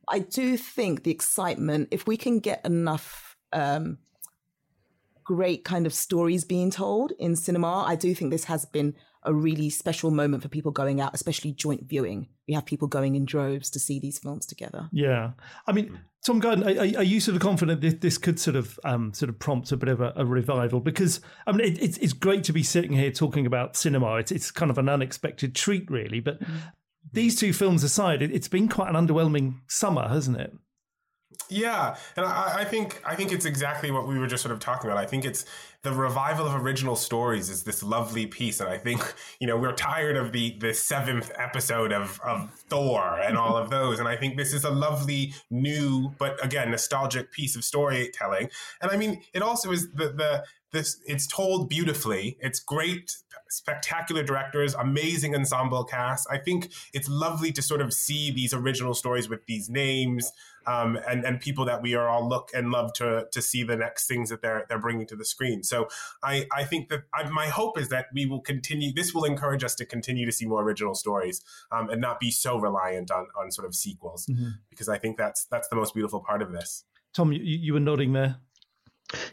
I 0.07 0.19
do 0.19 0.57
think 0.57 1.03
the 1.03 1.11
excitement, 1.11 1.89
if 1.91 2.07
we 2.07 2.17
can 2.17 2.39
get 2.39 2.65
enough 2.65 3.37
um, 3.53 3.97
great 5.23 5.63
kind 5.63 5.85
of 5.85 5.93
stories 5.93 6.43
being 6.43 6.71
told 6.71 7.11
in 7.19 7.35
cinema, 7.35 7.83
I 7.85 7.95
do 7.95 8.13
think 8.15 8.31
this 8.31 8.45
has 8.45 8.65
been 8.65 8.95
a 9.23 9.33
really 9.33 9.71
special 9.71 10.11
moment 10.11 10.43
for 10.43 10.49
people 10.49 10.71
going 10.71 11.01
out, 11.01 11.15
especially 11.15 11.51
joint 11.51 11.89
viewing. 11.89 12.27
We 12.47 12.53
have 12.53 12.65
people 12.65 12.87
going 12.87 13.15
in 13.15 13.25
droves 13.25 13.71
to 13.71 13.79
see 13.79 13.99
these 13.99 14.19
films 14.19 14.45
together. 14.45 14.87
Yeah, 14.91 15.31
I 15.65 15.71
mean, 15.71 15.99
Tom 16.23 16.39
Garden, 16.39 16.63
are, 16.63 16.99
are 16.99 17.03
you 17.03 17.19
sort 17.19 17.35
of 17.35 17.41
confident 17.41 17.81
that 17.81 18.01
this 18.01 18.19
could 18.19 18.39
sort 18.39 18.55
of 18.55 18.79
um, 18.83 19.13
sort 19.13 19.29
of 19.29 19.39
prompt 19.39 19.71
a 19.71 19.77
bit 19.77 19.89
of 19.89 19.99
a, 19.99 20.13
a 20.15 20.25
revival? 20.25 20.79
Because 20.79 21.21
I 21.47 21.53
mean, 21.53 21.65
it, 21.65 21.81
it's 21.81 21.97
it's 21.97 22.13
great 22.13 22.43
to 22.45 22.53
be 22.53 22.61
sitting 22.61 22.93
here 22.93 23.09
talking 23.09 23.47
about 23.47 23.75
cinema. 23.75 24.15
It's 24.17 24.31
it's 24.31 24.51
kind 24.51 24.69
of 24.69 24.77
an 24.77 24.89
unexpected 24.89 25.55
treat, 25.55 25.89
really. 25.89 26.19
But 26.19 26.39
mm 26.41 26.47
these 27.15 27.35
two 27.35 27.53
films 27.53 27.83
aside, 27.83 28.21
it, 28.21 28.31
has 28.31 28.47
been 28.47 28.67
quite 28.67 28.93
an 28.93 28.95
underwhelming 28.95 29.55
summer, 29.67 30.07
hasn't 30.07 30.39
it? 30.39 30.53
Yeah, 31.49 31.95
and 32.15 32.25
I, 32.25 32.59
I, 32.59 32.63
think 32.65 33.01
I 33.05 33.15
think 33.15 33.31
it's 33.31 33.45
exactly 33.45 33.91
what 33.91 34.07
we 34.07 34.17
were 34.17 34.27
just 34.27 34.41
sort 34.41 34.53
of 34.53 34.59
talking 34.59 34.89
about. 34.89 35.01
I 35.01 35.05
think 35.05 35.25
it's 35.25 35.45
the 35.83 35.91
revival 35.91 36.47
of 36.47 36.55
original 36.55 36.95
stories 36.95 37.49
is 37.49 37.63
this 37.63 37.83
lovely 37.83 38.25
piece, 38.25 38.59
and 38.59 38.69
I 38.69 38.77
think 38.77 39.01
you 39.39 39.47
know 39.47 39.57
we're 39.57 39.73
tired 39.73 40.17
of 40.17 40.31
the 40.31 40.57
the 40.59 40.73
seventh 40.73 41.31
episode 41.37 41.91
of 41.91 42.19
of 42.23 42.51
Thor 42.69 43.19
and 43.19 43.37
all 43.37 43.57
of 43.57 43.69
those, 43.69 43.99
and 43.99 44.07
I 44.07 44.15
think 44.15 44.37
this 44.37 44.53
is 44.53 44.63
a 44.63 44.71
lovely 44.71 45.33
new 45.51 46.13
but 46.17 46.43
again 46.43 46.71
nostalgic 46.71 47.31
piece 47.31 47.55
of 47.55 47.63
storytelling. 47.63 48.49
And 48.81 48.91
I 48.91 48.97
mean, 48.97 49.21
it 49.33 49.41
also 49.41 49.71
is 49.71 49.91
the 49.91 50.09
the 50.09 50.43
this 50.71 50.99
it's 51.05 51.27
told 51.27 51.69
beautifully. 51.69 52.37
It's 52.39 52.59
great, 52.59 53.17
spectacular 53.49 54.23
directors, 54.23 54.73
amazing 54.73 55.35
ensemble 55.35 55.83
cast. 55.83 56.27
I 56.29 56.37
think 56.37 56.71
it's 56.93 57.09
lovely 57.09 57.51
to 57.53 57.61
sort 57.61 57.81
of 57.81 57.93
see 57.93 58.31
these 58.31 58.53
original 58.53 58.93
stories 58.93 59.29
with 59.29 59.45
these 59.45 59.69
names 59.69 60.31
um, 60.67 60.97
and 61.07 61.23
and 61.25 61.39
people 61.39 61.65
that 61.65 61.81
we 61.81 61.95
are 61.95 62.07
all 62.07 62.27
look 62.27 62.51
and 62.53 62.71
love 62.71 62.93
to 62.93 63.27
to 63.31 63.41
see 63.41 63.63
the 63.63 63.75
next 63.75 64.07
things 64.07 64.29
that 64.29 64.41
they're 64.41 64.65
they're 64.67 64.79
bringing 64.79 65.07
to 65.07 65.15
the 65.15 65.25
screen. 65.25 65.63
So 65.63 65.87
I 66.23 66.45
I 66.51 66.63
think 66.63 66.89
that 66.89 67.03
I, 67.13 67.29
my 67.29 67.47
hope 67.47 67.79
is 67.79 67.89
that 67.89 68.07
we 68.13 68.25
will 68.25 68.41
continue. 68.41 68.91
This 68.93 69.13
will 69.13 69.25
encourage 69.25 69.63
us 69.63 69.75
to 69.75 69.85
continue 69.85 70.25
to 70.25 70.31
see 70.31 70.45
more 70.45 70.63
original 70.63 70.95
stories 70.95 71.41
um, 71.71 71.89
and 71.89 72.01
not 72.01 72.19
be 72.19 72.31
so 72.31 72.57
reliant 72.59 73.11
on 73.11 73.27
on 73.39 73.51
sort 73.51 73.67
of 73.67 73.75
sequels 73.75 74.25
mm-hmm. 74.25 74.49
because 74.69 74.89
I 74.89 74.97
think 74.97 75.17
that's 75.17 75.45
that's 75.45 75.67
the 75.67 75.75
most 75.75 75.93
beautiful 75.93 76.19
part 76.19 76.41
of 76.41 76.51
this. 76.51 76.83
Tom, 77.13 77.31
you, 77.31 77.39
you 77.41 77.73
were 77.73 77.79
nodding 77.79 78.13
there. 78.13 78.37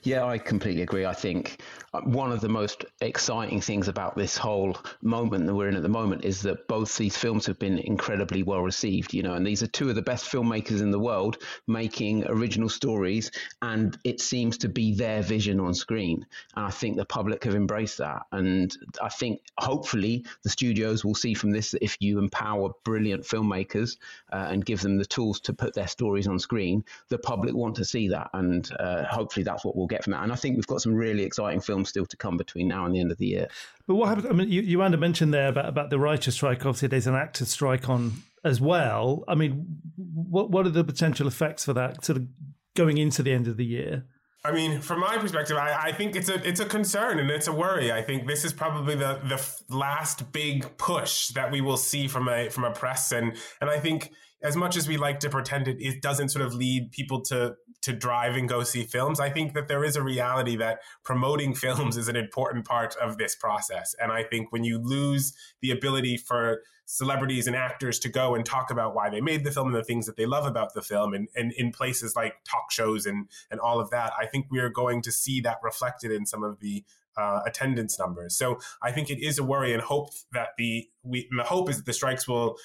Yeah, 0.03 0.25
I 0.25 0.39
completely 0.39 0.83
agree. 0.83 1.07
I 1.07 1.15
think 1.15 1.61
uh, 1.95 2.01
one 2.01 2.33
of 2.33 2.41
the 2.41 2.49
most 2.49 2.85
exciting 3.01 3.61
things 3.61 3.89
about 3.89 4.17
this 4.17 4.37
whole 4.37 4.77
moment 5.03 5.47
that 5.47 5.55
we're 5.55 5.69
in 5.69 5.77
at 5.77 5.83
the 5.83 5.89
moment 5.89 6.25
is 6.25 6.43
that 6.43 6.67
both 6.69 6.97
these 6.97 7.17
films 7.17 7.47
have 7.47 7.59
been 7.59 7.79
incredibly 7.79 8.43
well 8.43 8.63
received, 8.63 9.15
you 9.15 9.23
know, 9.23 9.35
and 9.35 9.47
these 9.47 9.63
are 9.63 9.67
two 9.69 9.89
of 9.89 9.95
the 9.95 10.03
best 10.03 10.31
filmmakers 10.31 10.81
in 10.81 10.91
the 10.91 10.99
world 10.99 11.39
making 11.67 12.27
original 12.27 12.69
stories, 12.69 13.31
and 13.61 13.99
it 14.05 14.21
seems 14.21 14.59
to 14.59 14.69
be 14.69 14.95
their 14.95 15.23
vision 15.23 15.61
on 15.61 15.75
screen. 15.75 16.27
And 16.57 16.67
I 16.67 16.71
think 16.71 16.97
the 16.97 17.05
public 17.05 17.45
have 17.45 17.55
embraced 17.55 17.99
that. 17.99 18.23
And 18.33 18.77
I 19.03 19.09
think 19.09 19.41
hopefully 19.59 20.25
the 20.43 20.51
studios 20.51 21.05
will 21.05 21.15
see 21.15 21.35
from 21.35 21.51
this 21.51 21.73
that 21.73 21.85
if 21.85 21.97
you 22.01 22.19
empower 22.19 22.71
brilliant 22.85 23.25
filmmakers 23.25 23.97
uh, 24.33 24.47
and 24.51 24.65
give 24.65 24.81
them 24.81 24.97
the 24.97 25.05
tools 25.05 25.41
to 25.41 25.53
put 25.53 25.75
their 25.75 25.89
stories 25.89 26.27
on 26.27 26.39
screen, 26.39 26.85
the 27.09 27.19
public 27.19 27.55
want 27.55 27.77
to 27.77 27.85
see 27.85 28.09
that. 28.09 28.31
And 28.33 28.71
uh, 28.79 29.05
hopefully 29.05 29.45
that's 29.45 29.65
what 29.65 29.72
we'll 29.77 29.87
get 29.87 30.05
from 30.05 30.13
that. 30.13 30.23
And 30.23 30.33
I 30.33 30.37
think 30.37 30.57
we've 30.57 30.67
got 30.67 30.81
some 30.81 30.95
really 30.95 31.23
exciting 31.25 31.61
films 31.61 31.89
still 31.89 32.07
to 32.07 32.17
come 32.17 32.37
between 32.37 32.69
now 32.69 32.85
and 32.87 32.95
the 32.95 33.01
end 33.01 33.13
of 33.13 33.19
the 33.19 33.27
year. 33.27 33.49
But 33.87 33.97
what 33.97 34.09
happens? 34.09 34.27
I 34.27 34.33
mean, 34.33 34.51
you, 34.51 34.63
you 34.63 34.79
mentioned 34.79 35.33
there 35.33 35.49
about, 35.49 35.69
about 35.69 35.91
the 35.91 35.99
writer's 35.99 36.35
strike. 36.35 36.65
Obviously, 36.67 36.89
there's 36.89 37.07
an 37.07 37.15
actor's 37.15 37.51
strike 37.51 37.89
on 37.89 38.23
as 38.45 38.61
well. 38.61 39.25
I 39.29 39.35
mean, 39.35 39.79
what 39.97 40.51
what 40.51 40.67
are 40.67 40.71
the 40.71 40.85
potential 40.85 41.27
effects 41.27 41.65
for 41.65 41.73
that 41.75 42.05
sort 42.05 42.19
of 42.19 42.27
going 42.75 42.99
into 42.99 43.23
the 43.23 43.33
end 43.33 43.49
of 43.49 43.57
the 43.57 43.65
year? 43.65 44.05
I 44.45 44.51
mean, 44.51 44.81
from 44.81 44.99
my 44.99 45.19
perspective, 45.19 45.57
I, 45.57 45.91
I, 45.91 45.93
think 45.93 46.17
it's 46.17 46.29
a 46.29 46.47
it's 46.47 46.59
a 46.59 46.65
concern 46.65 47.21
and 47.21 47.31
it's 47.31 47.47
a 47.47 47.53
worry. 47.53 47.93
I 47.93 48.03
think 48.03 48.27
this 48.27 48.45
is 48.45 48.53
probably 48.53 48.97
the 48.97 49.21
the 49.25 49.75
last 49.75 50.33
big 50.33 50.77
push 50.79 51.29
that 51.29 51.53
we 51.53 51.61
will 51.61 51.77
see 51.77 52.09
from 52.09 52.29
a 52.29 52.49
from 52.49 52.65
a 52.65 52.73
press 52.73 53.13
and 53.13 53.37
and 53.61 53.71
I 53.71 53.79
think 53.79 54.11
as 54.43 54.57
much 54.57 54.77
as 54.77 54.89
we 54.89 54.97
like 54.97 55.21
to 55.21 55.31
pretend 55.31 55.69
it, 55.69 55.77
it 55.79 56.03
doesn't 56.03 56.31
sort 56.31 56.45
of 56.45 56.53
lead 56.55 56.91
people 56.91 57.21
to 57.21 57.55
to 57.83 57.93
drive 57.93 58.37
and 58.37 58.49
go 58.49 58.63
see 58.63 58.85
films, 58.85 59.21
I 59.21 59.31
think 59.31 59.55
that 59.55 59.69
there 59.69 59.85
is 59.85 59.97
a 59.97 60.03
reality 60.03 60.57
that 60.57 60.81
promoting 61.05 61.55
films 61.65 61.97
is 61.97 62.09
an 62.09 62.17
important 62.17 62.65
part 62.65 62.97
of 62.97 63.19
this 63.19 63.35
process. 63.35 63.95
And 64.01 64.11
I 64.11 64.23
think 64.23 64.53
when 64.53 64.65
you 64.65 64.79
lose 64.79 65.35
the 65.61 65.71
ability 65.71 66.17
for 66.17 66.63
celebrities 66.85 67.47
and 67.47 67.57
actors 67.57 67.99
to 68.01 68.09
go 68.09 68.35
and 68.35 68.45
talk 68.45 68.71
about 68.71 68.95
why 68.95 69.09
they 69.09 69.21
made 69.21 69.45
the 69.45 69.51
film 69.51 69.69
and 69.69 69.77
the 69.77 69.85
things 69.85 70.05
that 70.07 70.17
they 70.17 70.27
love 70.27 70.45
about 70.45 70.75
the 70.75 70.83
film 70.83 71.15
and, 71.15 71.29
and 71.35 71.53
in 71.53 71.71
places 71.71 72.15
like 72.17 72.35
talk 72.45 72.71
shows 72.71 73.07
and, 73.07 73.29
and 73.51 73.61
all 73.61 73.81
of 73.81 73.89
that, 73.91 74.13
I 74.19 74.27
think 74.27 74.47
we 74.51 74.59
are 74.59 74.69
going 74.69 75.01
to 75.03 75.13
see 75.13 75.41
that 75.43 75.59
reflected 75.63 76.11
in 76.13 76.27
some 76.27 76.43
of 76.43 76.61
the 76.61 76.85
uh, 77.17 77.41
attendance 77.47 77.99
numbers. 77.99 78.37
So 78.37 78.59
I 78.83 78.93
think 78.93 79.11
it 79.11 79.23
is 79.23 79.39
a 79.39 79.45
worry 79.45 79.73
and 79.73 79.83
hope 79.83 80.11
that 80.33 80.49
the 80.59 80.89
we 81.03 81.29
the 81.37 81.45
hope 81.45 81.69
is 81.69 81.77
that 81.77 81.87
the 81.87 81.93
strikes 81.93 82.27
will 82.27 82.57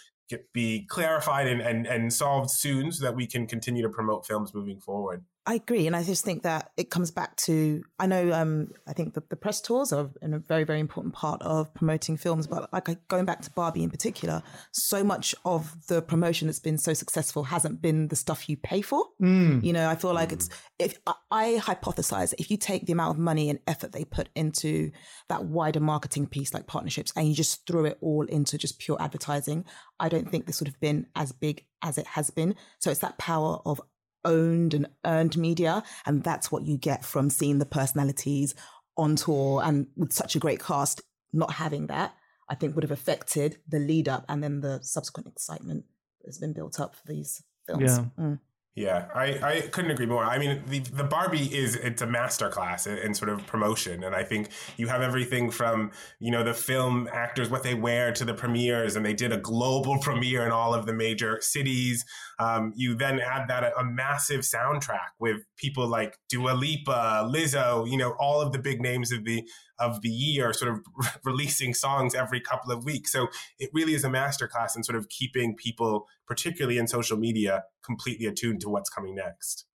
be 0.53 0.86
clarified 0.88 1.48
and, 1.48 1.62
and, 1.62 1.88
and 1.88 2.12
solved 2.12 2.50
soon 2.50 2.91
so 2.91 3.03
that 3.05 3.15
we 3.15 3.27
can 3.27 3.48
continue 3.48 3.84
to 3.84 3.89
promote 3.89 4.25
films 4.25 4.53
moving 4.53 4.79
forward. 4.79 5.24
I 5.48 5.54
agree, 5.54 5.88
and 5.88 5.96
I 5.96 6.04
just 6.04 6.25
think 6.25 6.44
that 6.44 6.72
it 6.75 6.89
comes 6.89 7.10
back 7.10 7.38
to 7.38 7.82
I 7.98 8.06
know 8.06 8.34
um, 8.34 8.72
I 8.86 8.92
think 8.92 9.13
the, 9.13 9.24
the 9.30 9.38
press 9.38 9.62
tours 9.62 9.94
are 9.94 10.10
a 10.22 10.39
very 10.39 10.66
very 10.66 10.82
important 10.82 11.13
part 11.13 11.42
of 11.42 11.74
promoting 11.74 12.18
films, 12.18 12.48
but 12.48 12.72
like 12.74 12.89
going 13.08 13.24
back 13.24 13.42
to 13.44 13.51
Barbie 13.51 13.84
in 13.84 13.89
particular, 13.89 14.44
so 14.74 15.06
much 15.06 15.34
of 15.46 15.88
the 15.88 16.01
promotion 16.01 16.48
that's 16.48 16.60
been 16.60 16.77
so 16.77 16.94
successful 16.94 17.46
hasn't 17.46 17.82
been 17.82 18.10
the 18.10 18.16
stuff 18.18 18.50
you 18.50 18.58
pay 18.58 18.82
for. 18.82 19.06
Mm. 19.22 19.63
You 19.63 19.72
know, 19.72 19.89
I 19.89 19.96
feel 19.96 20.13
like 20.13 20.30
mm. 20.30 20.34
it's 20.34 20.50
if 20.80 20.98
I, 21.08 21.13
I 21.32 21.60
hypothesize 21.62 22.34
if 22.38 22.51
you 22.51 22.58
take 22.58 22.86
the 22.86 22.92
amount 22.92 23.16
of 23.16 23.18
money 23.18 23.50
and 23.50 23.60
effort 23.68 23.94
they 23.94 24.04
put 24.04 24.27
into 24.36 24.92
that 25.30 25.46
wider 25.46 25.80
marketing 25.80 26.27
piece 26.27 26.54
like 26.54 26.68
partnerships 26.68 27.13
and 27.16 27.25
you 27.25 27.34
just 27.34 27.66
throw 27.66 27.86
it 27.86 27.98
all 28.01 28.25
into 28.25 28.58
just 28.58 28.80
pure 28.80 29.01
advertising, 29.01 29.63
I 29.98 30.10
don't 30.10 30.30
think 30.30 30.46
this 30.46 30.60
would 30.60 30.68
have 30.68 30.80
been 30.82 31.08
as 31.16 31.32
big 31.32 31.63
as 31.82 31.98
it 31.98 32.08
has 32.08 32.32
been. 32.32 32.56
So 32.80 32.92
it's 32.92 33.00
that 33.00 33.18
power 33.18 33.60
of 33.66 33.80
owned 34.25 34.74
and 34.74 34.88
earned 35.05 35.38
media. 35.38 35.83
And 36.05 36.24
that's 36.24 36.51
what 36.51 36.65
you 36.65 36.77
get 36.77 37.05
from 37.05 37.29
seeing 37.29 37.59
the 37.59 37.65
personalities 37.65 38.55
on 38.97 39.15
tour 39.15 39.62
and 39.63 39.88
with 39.95 40.13
such 40.13 40.36
a 40.36 40.39
great 40.39 40.63
cast. 40.63 41.01
Not 41.33 41.53
having 41.53 41.88
that, 41.88 42.15
I 42.50 42.55
think, 42.55 42.75
would 42.75 42.83
have 42.83 42.91
affected 42.91 43.57
the 43.67 43.79
lead 43.79 44.07
up 44.07 44.25
and 44.29 44.41
then 44.41 44.62
the 44.62 44.79
subsequent 44.81 45.27
excitement 45.27 45.86
that's 46.24 46.39
been 46.39 46.53
built 46.53 46.79
up 46.79 46.95
for 46.95 47.05
these 47.05 47.43
films. 47.65 47.97
Yeah. 47.97 48.05
Mm. 48.17 48.39
Yeah, 48.77 49.07
I, 49.15 49.39
I 49.41 49.62
couldn't 49.62 49.89
agree 49.89 50.05
more. 50.05 50.24
I 50.24 50.38
mean, 50.38 50.62
the, 50.67 50.77
the 50.77 51.03
Barbie 51.03 51.47
is 51.51 51.74
it's 51.74 52.03
a 52.03 52.05
masterclass 52.05 52.86
in, 52.86 53.00
in 53.00 53.15
sort 53.15 53.29
of 53.29 53.43
promotion, 53.47 54.03
and 54.03 54.15
I 54.15 54.21
think 54.21 54.50
you 54.77 54.88
have 54.88 55.01
everything 55.01 55.50
from 55.50 55.89
you 56.19 56.29
know 56.29 56.43
the 56.43 56.53
film 56.53 57.09
actors 57.12 57.50
what 57.50 57.63
they 57.63 57.74
wear 57.74 58.12
to 58.13 58.24
the 58.24 58.36
premieres, 58.36 58.95
and 58.95 59.03
they 59.03 59.15
did 59.15 59.31
a 59.31 59.38
global 59.38 59.97
premiere 60.01 60.45
in 60.45 60.51
all 60.51 60.75
of 60.75 60.86
the 60.86 60.93
major 60.93 61.39
cities. 61.41 62.05
Um, 62.39 62.74
you 62.75 62.94
then 62.94 63.20
add 63.20 63.48
that 63.48 63.63
a, 63.63 63.79
a, 63.79 63.84
massive 63.84 64.41
soundtrack 64.41 65.10
with 65.20 65.38
people 65.58 65.88
like 65.88 66.20
Dua 66.29 66.51
Lipa, 66.51 67.27
Lizzo, 67.34 67.89
you 67.89 67.98
know, 67.98 68.15
all 68.20 68.41
of 68.41 68.51
the 68.51 68.60
big 68.60 68.79
names 68.79 69.12
of 69.12 69.25
the 69.25 69.48
of 69.79 70.01
the 70.01 70.10
year, 70.10 70.53
sort 70.53 70.72
of 70.72 70.82
re- 70.96 71.08
releasing 71.25 71.74
songs 71.74 72.13
every 72.13 72.39
couple 72.39 72.72
of 72.72 72.86
weeks. 72.86 73.12
So 73.12 73.27
it 73.58 73.72
really 73.74 73.96
is 73.96 74.03
a 74.03 74.10
masterclass 74.10 74.75
in 74.75 74.84
sort 74.84 74.98
of 74.98 75.10
keeping 75.10 75.56
people, 75.56 76.06
particularly 76.27 76.77
in 76.77 76.88
social 76.88 77.17
media, 77.17 77.63
completely 77.84 78.27
attuned 78.27 78.62
to 78.62 78.70
what's 78.70 78.89
coming 78.89 79.15
next. 79.15 79.65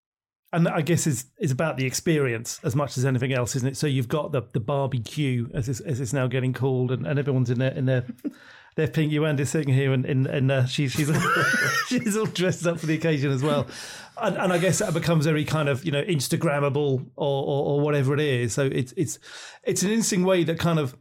And 0.53 0.69
I 0.69 0.83
guess 0.83 1.07
is 1.07 1.27
it's 1.39 1.53
about 1.53 1.79
the 1.79 1.87
experience 1.87 2.61
as 2.63 2.77
much 2.77 2.99
as 2.99 3.07
anything 3.07 3.33
else, 3.33 3.57
isn't 3.57 3.71
it? 3.71 3.77
So 3.77 3.87
you've 3.87 4.09
got 4.09 4.33
the 4.33 4.43
the 4.53 4.61
barbecue 4.61 5.49
as 5.55 5.69
it's, 5.69 5.81
as 5.81 6.01
it's 6.01 6.13
now 6.13 6.27
getting 6.27 6.53
called, 6.53 6.93
and, 6.93 7.07
and 7.07 7.19
everyone's 7.19 7.51
in 7.51 7.59
their 7.59 7.73
in 7.73 7.87
their 7.87 8.05
their 8.77 8.89
pink. 8.89 9.13
Yewande's 9.13 9.51
sitting 9.51 9.73
here, 9.73 9.93
and 9.93 10.05
and, 10.05 10.27
and 10.27 10.51
uh, 10.51 10.67
she, 10.67 10.89
she's 10.89 11.11
she's 11.89 12.17
all 12.17 12.27
dressed 12.27 12.67
up 12.67 12.79
for 12.79 12.87
the 12.87 12.95
occasion 12.95 13.31
as 13.31 13.43
well. 13.43 13.67
And, 14.21 14.37
and, 14.37 14.53
I 14.53 14.59
guess 14.59 14.79
that 14.81 14.93
becomes 14.93 15.25
very 15.25 15.45
kind 15.45 15.69
of 15.69 15.85
you 15.85 15.93
know 15.93 16.03
Instagrammable 16.03 17.07
or, 17.17 17.45
or, 17.45 17.65
or 17.65 17.81
whatever 17.81 18.15
it 18.15 18.21
is. 18.21 18.53
So 18.53 18.67
it's 18.67 18.93
it's 18.97 19.19
it's 19.65 19.83
an 19.83 19.91
interesting 19.91 20.25
way 20.25 20.45
that 20.45 20.59
kind 20.59 20.79
of 20.79 20.97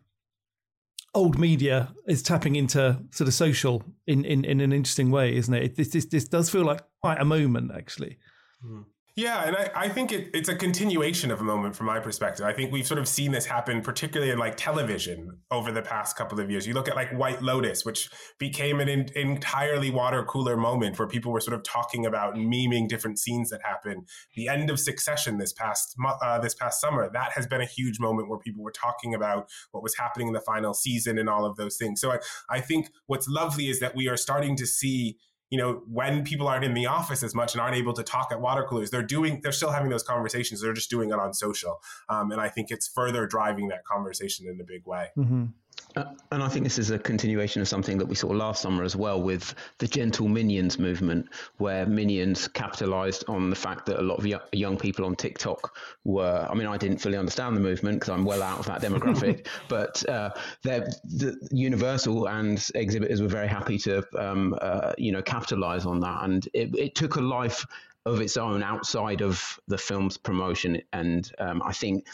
old 1.13 1.37
media 1.37 1.93
is 2.07 2.23
tapping 2.23 2.55
into 2.55 2.99
sort 3.11 3.27
of 3.27 3.33
social 3.33 3.83
in, 4.07 4.23
in, 4.23 4.45
in 4.45 4.61
an 4.61 4.71
interesting 4.71 5.11
way, 5.11 5.35
isn't 5.35 5.53
it? 5.53 5.75
This, 5.75 5.89
this, 5.89 6.05
this 6.05 6.27
does 6.27 6.49
feel 6.49 6.63
like 6.63 6.81
quite 7.01 7.19
a 7.19 7.25
moment, 7.25 7.71
actually. 7.75 8.17
Mm. 8.65 8.85
Yeah, 9.15 9.43
and 9.45 9.57
I, 9.57 9.71
I 9.75 9.89
think 9.89 10.13
it, 10.13 10.29
it's 10.33 10.47
a 10.47 10.55
continuation 10.55 11.31
of 11.31 11.41
a 11.41 11.43
moment 11.43 11.75
from 11.75 11.87
my 11.87 11.99
perspective. 11.99 12.45
I 12.45 12.53
think 12.53 12.71
we've 12.71 12.87
sort 12.87 12.99
of 12.99 13.09
seen 13.09 13.31
this 13.33 13.45
happen, 13.45 13.81
particularly 13.81 14.31
in 14.31 14.39
like 14.39 14.55
television 14.55 15.39
over 15.51 15.69
the 15.69 15.81
past 15.81 16.15
couple 16.15 16.39
of 16.39 16.49
years. 16.49 16.65
You 16.65 16.73
look 16.73 16.87
at 16.87 16.95
like 16.95 17.11
White 17.11 17.41
Lotus, 17.41 17.83
which 17.83 18.09
became 18.39 18.79
an 18.79 18.87
in, 18.87 19.09
entirely 19.15 19.91
water 19.91 20.23
cooler 20.23 20.55
moment 20.55 20.97
where 20.97 21.09
people 21.09 21.33
were 21.33 21.41
sort 21.41 21.55
of 21.55 21.63
talking 21.63 22.05
about 22.05 22.35
and 22.35 22.51
memeing 22.51 22.87
different 22.87 23.19
scenes 23.19 23.49
that 23.49 23.61
happened. 23.63 24.07
The 24.35 24.47
end 24.47 24.69
of 24.69 24.79
Succession 24.79 25.39
this 25.39 25.51
past 25.51 25.93
uh, 26.21 26.39
this 26.39 26.53
past 26.53 26.79
summer, 26.79 27.09
that 27.11 27.33
has 27.33 27.45
been 27.45 27.61
a 27.61 27.65
huge 27.65 27.99
moment 27.99 28.29
where 28.29 28.39
people 28.39 28.63
were 28.63 28.71
talking 28.71 29.13
about 29.13 29.49
what 29.71 29.83
was 29.83 29.97
happening 29.97 30.27
in 30.27 30.33
the 30.33 30.39
final 30.41 30.73
season 30.73 31.17
and 31.17 31.27
all 31.27 31.45
of 31.45 31.57
those 31.57 31.75
things. 31.75 31.99
So 31.99 32.13
I, 32.13 32.19
I 32.49 32.61
think 32.61 32.89
what's 33.07 33.27
lovely 33.27 33.67
is 33.67 33.81
that 33.81 33.93
we 33.93 34.07
are 34.07 34.17
starting 34.17 34.55
to 34.55 34.65
see 34.65 35.17
you 35.51 35.57
know, 35.57 35.83
when 35.85 36.23
people 36.23 36.47
aren't 36.47 36.63
in 36.63 36.73
the 36.73 36.87
office 36.87 37.21
as 37.21 37.35
much 37.35 37.53
and 37.53 37.61
aren't 37.61 37.75
able 37.75 37.93
to 37.93 38.03
talk 38.03 38.29
at 38.31 38.39
water 38.39 38.63
coolers, 38.63 38.89
they're 38.89 39.03
doing, 39.03 39.41
they're 39.43 39.51
still 39.51 39.69
having 39.69 39.89
those 39.89 40.01
conversations. 40.01 40.61
They're 40.61 40.73
just 40.73 40.89
doing 40.89 41.09
it 41.09 41.19
on 41.19 41.33
social. 41.33 41.81
Um, 42.07 42.31
and 42.31 42.39
I 42.39 42.47
think 42.47 42.71
it's 42.71 42.87
further 42.87 43.27
driving 43.27 43.67
that 43.67 43.83
conversation 43.83 44.47
in 44.47 44.59
a 44.61 44.63
big 44.63 44.87
way. 44.87 45.09
Mm-hmm. 45.17 45.47
Uh, 45.95 46.05
and 46.31 46.41
I 46.41 46.47
think 46.47 46.63
this 46.63 46.77
is 46.77 46.89
a 46.89 46.99
continuation 46.99 47.61
of 47.61 47.67
something 47.67 47.97
that 47.97 48.05
we 48.05 48.15
saw 48.15 48.27
last 48.27 48.61
summer 48.61 48.83
as 48.83 48.95
well 48.95 49.21
with 49.21 49.53
the 49.79 49.87
Gentle 49.87 50.27
Minions 50.27 50.79
movement, 50.79 51.27
where 51.57 51.85
Minions 51.85 52.47
capitalized 52.47 53.25
on 53.27 53.49
the 53.49 53.55
fact 53.55 53.85
that 53.87 53.99
a 53.99 54.01
lot 54.01 54.17
of 54.19 54.41
young 54.53 54.77
people 54.77 55.05
on 55.05 55.15
TikTok 55.15 55.75
were. 56.05 56.47
I 56.49 56.53
mean, 56.53 56.67
I 56.67 56.77
didn't 56.77 56.99
fully 56.99 57.17
understand 57.17 57.55
the 57.57 57.61
movement 57.61 57.99
because 57.99 58.09
I'm 58.09 58.25
well 58.25 58.41
out 58.41 58.59
of 58.59 58.65
that 58.67 58.81
demographic, 58.87 59.47
but 59.67 60.07
uh, 60.09 60.31
the 60.63 61.37
Universal 61.51 62.27
and 62.29 62.65
exhibitors 62.75 63.21
were 63.21 63.27
very 63.27 63.47
happy 63.47 63.77
to, 63.79 64.03
um, 64.17 64.55
uh, 64.61 64.93
you 64.97 65.11
know, 65.11 65.21
capitalize 65.21 65.85
on 65.85 65.99
that. 65.99 66.23
And 66.23 66.47
it, 66.53 66.73
it 66.75 66.95
took 66.95 67.15
a 67.15 67.21
life 67.21 67.65
of 68.05 68.19
its 68.19 68.37
own 68.37 68.63
outside 68.63 69.21
of 69.21 69.59
the 69.67 69.77
film's 69.77 70.17
promotion. 70.17 70.81
And 70.93 71.29
um, 71.39 71.61
I 71.63 71.73
think 71.73 72.07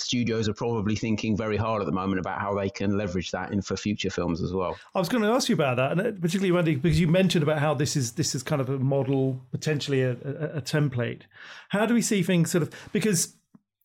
studios 0.00 0.48
are 0.48 0.54
probably 0.54 0.96
thinking 0.96 1.36
very 1.36 1.56
hard 1.56 1.82
at 1.82 1.86
the 1.86 1.92
moment 1.92 2.18
about 2.18 2.40
how 2.40 2.54
they 2.54 2.70
can 2.70 2.96
leverage 2.96 3.30
that 3.30 3.52
in 3.52 3.62
for 3.62 3.76
future 3.76 4.10
films 4.10 4.42
as 4.42 4.52
well. 4.52 4.76
I 4.94 4.98
was 4.98 5.08
going 5.08 5.22
to 5.22 5.30
ask 5.30 5.48
you 5.48 5.54
about 5.54 5.76
that, 5.76 5.92
and 5.92 6.00
uh, 6.00 6.04
particularly 6.20 6.52
Wendy, 6.52 6.74
because 6.76 6.98
you 6.98 7.08
mentioned 7.08 7.42
about 7.42 7.58
how 7.58 7.74
this 7.74 7.96
is 7.96 8.12
this 8.12 8.34
is 8.34 8.42
kind 8.42 8.60
of 8.60 8.68
a 8.68 8.78
model, 8.78 9.40
potentially 9.50 10.02
a, 10.02 10.12
a, 10.12 10.58
a 10.58 10.62
template. 10.62 11.22
How 11.70 11.86
do 11.86 11.94
we 11.94 12.02
see 12.02 12.22
things 12.22 12.50
sort 12.50 12.62
of 12.62 12.70
because 12.92 13.34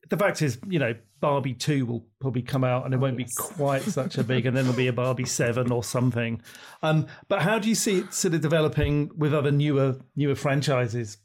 the 0.09 0.17
fact 0.17 0.41
is, 0.41 0.57
you 0.67 0.79
know, 0.79 0.95
Barbie 1.19 1.53
2 1.53 1.85
will 1.85 2.05
probably 2.19 2.41
come 2.41 2.63
out 2.63 2.85
and 2.85 2.93
it 2.93 2.97
won't 2.97 3.19
yes. 3.19 3.35
be 3.35 3.53
quite 3.55 3.81
such 3.81 4.17
a 4.17 4.23
big, 4.23 4.45
and 4.45 4.55
then 4.55 4.65
there'll 4.65 4.77
be 4.77 4.87
a 4.87 4.93
Barbie 4.93 5.25
7 5.25 5.71
or 5.71 5.83
something. 5.83 6.41
Um, 6.81 7.07
but 7.27 7.41
how 7.41 7.59
do 7.59 7.67
you 7.67 7.75
see 7.75 7.99
it 7.99 8.13
sort 8.13 8.33
of 8.33 8.41
developing 8.41 9.11
with 9.17 9.33
other 9.33 9.51
newer 9.51 9.97
newer 10.15 10.35
franchises? 10.35 11.17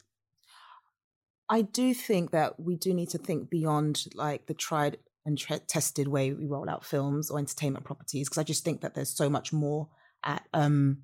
I 1.53 1.61
do 1.61 1.93
think 1.93 2.31
that 2.31 2.59
we 2.59 2.77
do 2.77 2.95
need 2.95 3.11
to 3.11 3.19
think 3.19 3.51
beyond 3.51 4.07
like 4.15 4.47
the 4.47 4.55
tried 4.55 4.97
and 5.27 5.39
tested 5.69 6.09
way 6.09 6.33
we 6.33 6.47
roll 6.47 6.71
out 6.71 6.83
films 6.83 7.31
or 7.31 7.39
entertainment 7.39 7.85
properties 7.85 8.27
because 8.27 8.39
I 8.39 8.43
just 8.43 8.65
think 8.65 8.81
that 8.81 8.95
there's 8.95 9.15
so 9.15 9.29
much 9.29 9.53
more 9.53 9.91
at 10.25 10.43
um, 10.55 11.03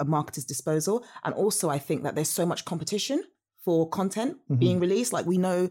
a 0.00 0.04
marketer's 0.04 0.44
disposal, 0.44 1.04
and 1.22 1.32
also 1.32 1.70
I 1.70 1.78
think 1.78 2.02
that 2.02 2.16
there's 2.16 2.28
so 2.28 2.44
much 2.44 2.64
competition 2.64 3.22
for 3.64 3.88
content 3.88 4.38
mm-hmm. 4.50 4.58
being 4.58 4.80
released. 4.80 5.12
Like 5.12 5.24
we 5.24 5.38
know 5.38 5.70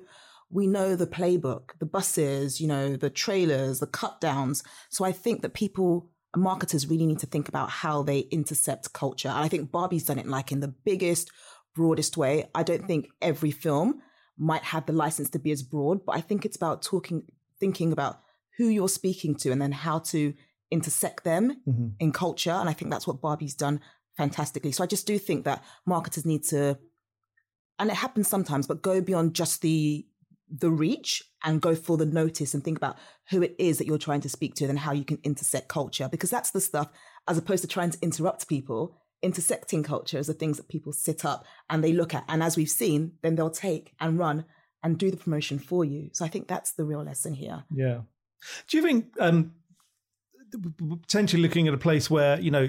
we 0.50 0.66
know 0.66 0.96
the 0.96 1.06
playbook, 1.06 1.72
the 1.80 1.86
buses, 1.86 2.62
you 2.62 2.68
know, 2.70 2.96
the 2.96 3.10
trailers, 3.10 3.82
the 3.82 3.88
cut 3.88 4.22
downs. 4.22 4.64
So 4.92 5.04
I 5.04 5.12
think 5.12 5.42
that 5.42 5.54
people, 5.54 6.10
marketers 6.38 6.88
really 6.88 7.06
need 7.06 7.20
to 7.20 7.26
think 7.26 7.50
about 7.50 7.70
how 7.70 8.02
they 8.02 8.20
intercept 8.20 8.94
culture. 8.94 9.28
And 9.28 9.40
I 9.40 9.50
think 9.50 9.72
Barbie's 9.72 10.06
done 10.06 10.20
it 10.20 10.28
like 10.28 10.54
in 10.54 10.62
the 10.62 10.74
biggest, 10.86 11.32
broadest 11.76 12.18
way. 12.18 12.50
I 12.54 12.64
don't 12.64 12.86
think 12.86 13.10
every 13.22 13.52
film 13.52 14.02
might 14.38 14.64
have 14.64 14.86
the 14.86 14.94
license 14.94 15.30
to 15.32 15.40
be 15.40 15.52
as 15.52 15.64
broad, 15.64 16.06
but 16.06 16.16
I 16.16 16.22
think 16.22 16.46
it's 16.46 16.56
about 16.56 16.82
talking, 16.82 17.24
thinking 17.60 17.92
about 17.92 18.20
who 18.58 18.68
you're 18.68 18.90
speaking 18.90 19.36
to 19.36 19.52
and 19.52 19.62
then 19.62 19.72
how 19.72 20.00
to 20.00 20.34
intersect 20.72 21.24
them 21.24 21.62
mm-hmm. 21.68 21.88
in 22.00 22.12
culture. 22.12 22.52
And 22.52 22.70
I 22.70 22.74
think 22.74 22.92
that's 22.92 23.08
what 23.08 23.22
Barbie's 23.22 23.56
done 23.56 23.80
fantastically. 24.18 24.72
So 24.72 24.84
I 24.84 24.88
just 24.88 25.08
do 25.08 25.18
think 25.18 25.46
that 25.46 25.64
marketers 25.86 26.26
need 26.26 26.44
to, 26.46 26.78
and 27.80 27.90
it 27.90 27.96
happens 27.96 28.28
sometimes, 28.28 28.68
but 28.68 28.82
go 28.82 29.02
beyond 29.02 29.34
just 29.34 29.62
the 29.62 30.06
the 30.56 30.70
reach 30.70 31.24
and 31.44 31.62
go 31.62 31.74
for 31.74 31.98
the 31.98 32.06
notice 32.06 32.54
and 32.54 32.64
think 32.64 32.78
about 32.78 32.98
who 33.32 33.42
it 33.42 33.56
is 33.58 33.78
that 33.78 33.88
you're 33.88 33.98
trying 33.98 34.22
to 34.22 34.30
speak 34.30 34.54
to 34.54 34.66
and 34.66 34.78
how 34.78 34.92
you 34.92 35.04
can 35.04 35.18
intersect 35.24 35.68
culture 35.68 36.08
because 36.12 36.30
that's 36.30 36.52
the 36.52 36.62
stuff 36.62 36.90
as 37.28 37.38
opposed 37.40 37.64
to 37.64 37.68
trying 37.68 37.90
to 37.90 37.98
interrupt 38.04 38.48
people 38.48 38.96
intersecting 39.24 39.84
cultures 39.84 40.30
are 40.30 40.34
things 40.34 40.58
that 40.58 40.68
people 40.68 40.94
sit 40.94 41.26
up 41.26 41.46
and 41.70 41.84
they 41.84 41.94
look 41.94 42.14
at. 42.14 42.26
And 42.28 42.44
as 42.44 42.58
we've 42.58 42.70
seen 42.70 43.14
then 43.22 43.36
they'll 43.36 43.50
take 43.50 43.94
and 44.00 44.20
run 44.20 44.46
and 44.84 44.98
do 44.98 45.10
the 45.10 45.18
promotion 45.18 45.60
for 45.60 45.86
you. 45.86 46.10
So 46.14 46.26
i 46.26 46.28
think 46.28 46.48
that's 46.48 46.74
the 46.74 46.84
real 46.84 47.04
lesson 47.04 47.34
here. 47.34 47.64
Yeah. 47.74 48.02
Do 48.68 48.78
you 48.78 48.84
think 48.84 49.14
um 49.20 49.54
potentially 51.02 51.42
looking 51.42 51.68
at 51.68 51.74
a 51.74 51.78
place 51.78 52.10
where 52.10 52.40
you 52.40 52.52
know 52.52 52.68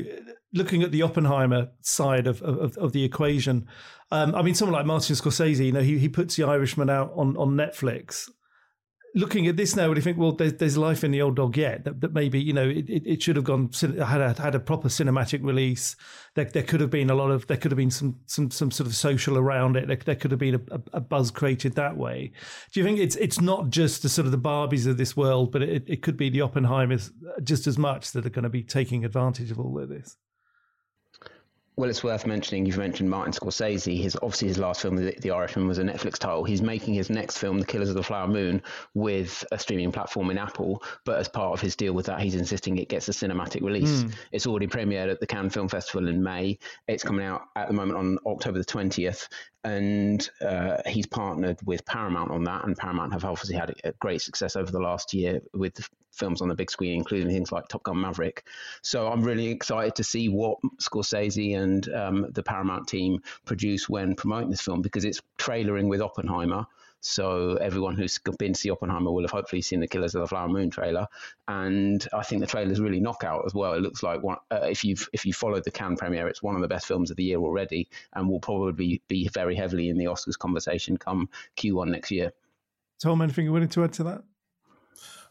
looking 0.55 0.83
at 0.83 0.93
the 0.93 1.03
Oppenheimer 1.03 1.71
side 1.81 2.27
of 2.27 2.41
of, 2.43 2.79
of 2.79 2.93
the 2.93 3.05
equation, 3.05 3.67
um, 4.11 4.35
I 4.35 4.43
mean, 4.43 4.55
someone 4.55 4.75
like 4.75 4.87
Martin 4.87 5.17
Scorsese, 5.17 5.67
you 5.67 5.73
know, 5.73 5.81
he 5.81 5.99
he 5.99 6.09
puts 6.09 6.37
The 6.37 6.45
Irishman 6.45 6.89
out 6.89 7.13
on 7.15 7.37
on 7.37 7.57
Netflix. 7.57 8.31
Looking 9.17 9.47
at 9.47 9.57
this 9.57 9.77
now, 9.77 9.87
would 9.87 9.97
you 9.97 10.03
think, 10.03 10.19
well, 10.19 10.33
there's, 10.33 10.55
there's 10.55 10.77
life 10.77 11.05
in 11.05 11.13
the 11.13 11.23
old 11.23 11.37
dog 11.37 11.57
yet? 11.57 11.85
That, 11.85 12.01
that 12.01 12.13
maybe 12.13 12.41
you 12.41 12.53
know 12.53 12.69
it, 12.69 12.89
it, 12.89 13.23
should 13.23 13.37
have 13.37 13.45
gone 13.45 13.71
had 13.81 14.21
a, 14.21 14.35
had 14.43 14.57
a 14.57 14.61
proper 14.61 14.89
cinematic 14.89 15.45
release. 15.45 15.95
There, 16.35 16.47
there 16.47 16.65
could 16.65 16.81
have 16.81 16.91
been 16.91 17.11
a 17.11 17.15
lot 17.15 17.31
of 17.31 17.47
there 17.47 17.57
could 17.57 17.71
have 17.71 17.77
been 17.77 17.93
some 17.93 18.19
some 18.27 18.51
some 18.51 18.73
sort 18.73 18.89
of 18.89 18.97
social 18.97 19.39
around 19.39 19.77
it. 19.77 19.87
There, 19.87 19.97
there 19.97 20.17
could 20.17 20.33
have 20.33 20.41
been 20.41 20.57
a, 20.57 20.81
a, 20.95 21.01
buzz 21.01 21.31
created 21.31 21.77
that 21.77 21.97
way. 21.97 22.33
Do 22.73 22.81
you 22.81 22.85
think 22.85 22.99
it's 22.99 23.15
it's 23.17 23.41
not 23.41 23.71
just 23.71 24.03
the 24.03 24.09
sort 24.09 24.27
of 24.27 24.33
the 24.33 24.39
Barbies 24.39 24.89
of 24.89 24.97
this 24.97 25.17
world, 25.17 25.53
but 25.53 25.63
it, 25.63 25.85
it 25.87 26.03
could 26.03 26.17
be 26.17 26.29
the 26.29 26.41
Oppenheimers 26.41 27.13
just 27.45 27.69
as 27.69 27.79
much 27.79 28.11
that 28.13 28.27
are 28.27 28.31
going 28.31 28.43
to 28.43 28.49
be 28.49 28.65
taking 28.65 29.05
advantage 29.05 29.53
of 29.53 29.61
all 29.61 29.79
of 29.79 29.89
this? 29.89 30.17
Well, 31.77 31.91
it's 31.91 32.05
worth 32.05 32.25
mentioning. 32.25 32.67
You've 32.67 32.79
mentioned 32.79 33.11
Martin 33.11 33.33
Scorsese. 33.33 34.01
His 34.01 34.17
obviously 34.23 34.47
his 34.47 34.59
last 34.59 34.81
film, 34.81 34.95
The, 34.95 35.13
the 35.21 35.33
Irishman, 35.33 35.67
was 35.67 35.79
a 35.79 35.83
Netflix 35.83 36.19
title. 36.19 36.45
He's 36.45 36.63
making 36.63 36.95
his 36.95 37.11
next 37.11 37.39
film, 37.39 37.59
The 37.59 37.67
Killers 37.67 37.89
of 37.89 37.97
the 37.97 38.03
Flower 38.03 38.29
Moon, 38.29 38.63
with 38.95 39.45
a 39.51 39.59
streaming 39.59 39.91
platform 39.91 40.31
in 40.31 40.39
Apple. 40.39 40.85
But 41.05 41.19
as 41.19 41.29
part 41.29 41.53
of 41.53 41.61
his 41.61 41.75
deal 41.75 41.93
with 41.93 42.07
that, 42.07 42.21
he's 42.21 42.37
insisting 42.37 42.79
it 42.79 42.89
gets 42.89 43.09
a 43.09 43.13
cinematic 43.13 43.63
release. 43.63 44.05
Mm. 44.05 44.15
It's 44.31 44.47
already 44.47 44.69
premiered 44.69 45.11
at 45.11 45.19
the 45.19 45.27
Cannes 45.27 45.51
Film 45.51 45.67
Festival 45.67 46.07
in 46.07 46.23
May. 46.23 46.59
It's 46.87 47.03
coming 47.03 47.25
out 47.25 47.43
at 47.57 47.67
the 47.67 47.75
moment 47.75 47.99
on 47.99 48.19
October 48.25 48.59
the 48.59 48.65
twentieth, 48.65 49.29
and 49.65 50.31
uh, 50.43 50.77
he's 50.87 51.07
partnered 51.07 51.59
with 51.65 51.85
Paramount 51.87 52.31
on 52.31 52.45
that. 52.45 52.65
And 52.65 52.77
Paramount 52.77 53.13
have 53.13 53.25
obviously 53.25 53.57
had 53.57 53.75
a 53.83 53.91
great 53.95 54.23
success 54.23 54.55
over 54.55 54.71
the 54.71 54.79
last 54.79 55.13
year 55.13 55.41
with 55.55 55.89
films 56.15 56.41
on 56.41 56.49
the 56.49 56.55
big 56.55 56.71
screen, 56.71 56.95
including 56.95 57.29
things 57.29 57.53
like 57.53 57.69
Top 57.69 57.83
Gun 57.83 58.01
Maverick. 58.01 58.45
So 58.83 59.09
I'm 59.09 59.23
really 59.23 59.49
excited 59.49 59.97
to 59.97 60.05
see 60.05 60.29
what 60.29 60.59
Scorsese 60.81 61.57
and 61.57 61.89
um, 61.93 62.27
the 62.31 62.43
Paramount 62.43 62.89
team 62.89 63.21
produce 63.45 63.89
when 63.89 64.15
promoting 64.15 64.51
this 64.51 64.61
film 64.61 64.83
because 64.83 65.05
it's 65.05 65.21
trailering 65.39 65.89
with 65.89 66.01
Oppenheimer. 66.01 66.67
So 67.07 67.57
everyone 67.57 67.97
who's 67.97 68.19
been 68.39 68.55
to 68.55 68.59
see 68.59 68.71
Oppenheimer 68.71 69.13
will 69.13 69.25
have 69.25 69.31
hopefully 69.31 69.61
seen 69.61 69.81
the 69.81 69.87
Killers 69.87 70.15
of 70.15 70.23
the 70.23 70.27
Flower 70.27 70.49
Moon 70.49 70.71
trailer, 70.71 71.07
and 71.47 72.07
I 72.15 72.23
think 72.23 72.41
the 72.41 72.47
trailer 72.47 72.73
is 72.73 72.81
really 72.81 72.99
knockout 72.99 73.45
as 73.45 73.53
well. 73.53 73.75
It 73.75 73.83
looks 73.83 74.03
like 74.03 74.23
one, 74.23 74.39
uh, 74.51 74.61
if 74.71 74.85
you've 74.85 75.07
if 75.13 75.27
you 75.27 75.35
followed 75.35 75.65
the 75.65 75.71
Cannes 75.71 75.99
premiere, 75.99 76.29
it's 76.29 76.43
one 76.43 76.55
of 76.55 76.63
the 76.63 76.69
best 76.69 76.87
films 76.87 77.11
of 77.11 77.19
the 77.19 77.25
year 77.25 77.37
already, 77.37 77.91
and 78.15 78.27
will 78.27 78.41
probably 78.41 79.03
be 79.07 79.29
very 79.29 79.55
heavily 79.55 79.91
in 79.91 79.99
the 79.99 80.07
Oscars 80.07 80.39
conversation 80.39 80.97
come 80.97 81.29
Q1 81.59 81.89
next 81.89 82.11
year. 82.11 82.33
Tom, 82.99 83.21
anything 83.21 83.45
you 83.45 83.53
wanted 83.53 83.73
to 83.73 83.85
add 83.85 83.93
to 83.93 84.05
that? 84.05 84.23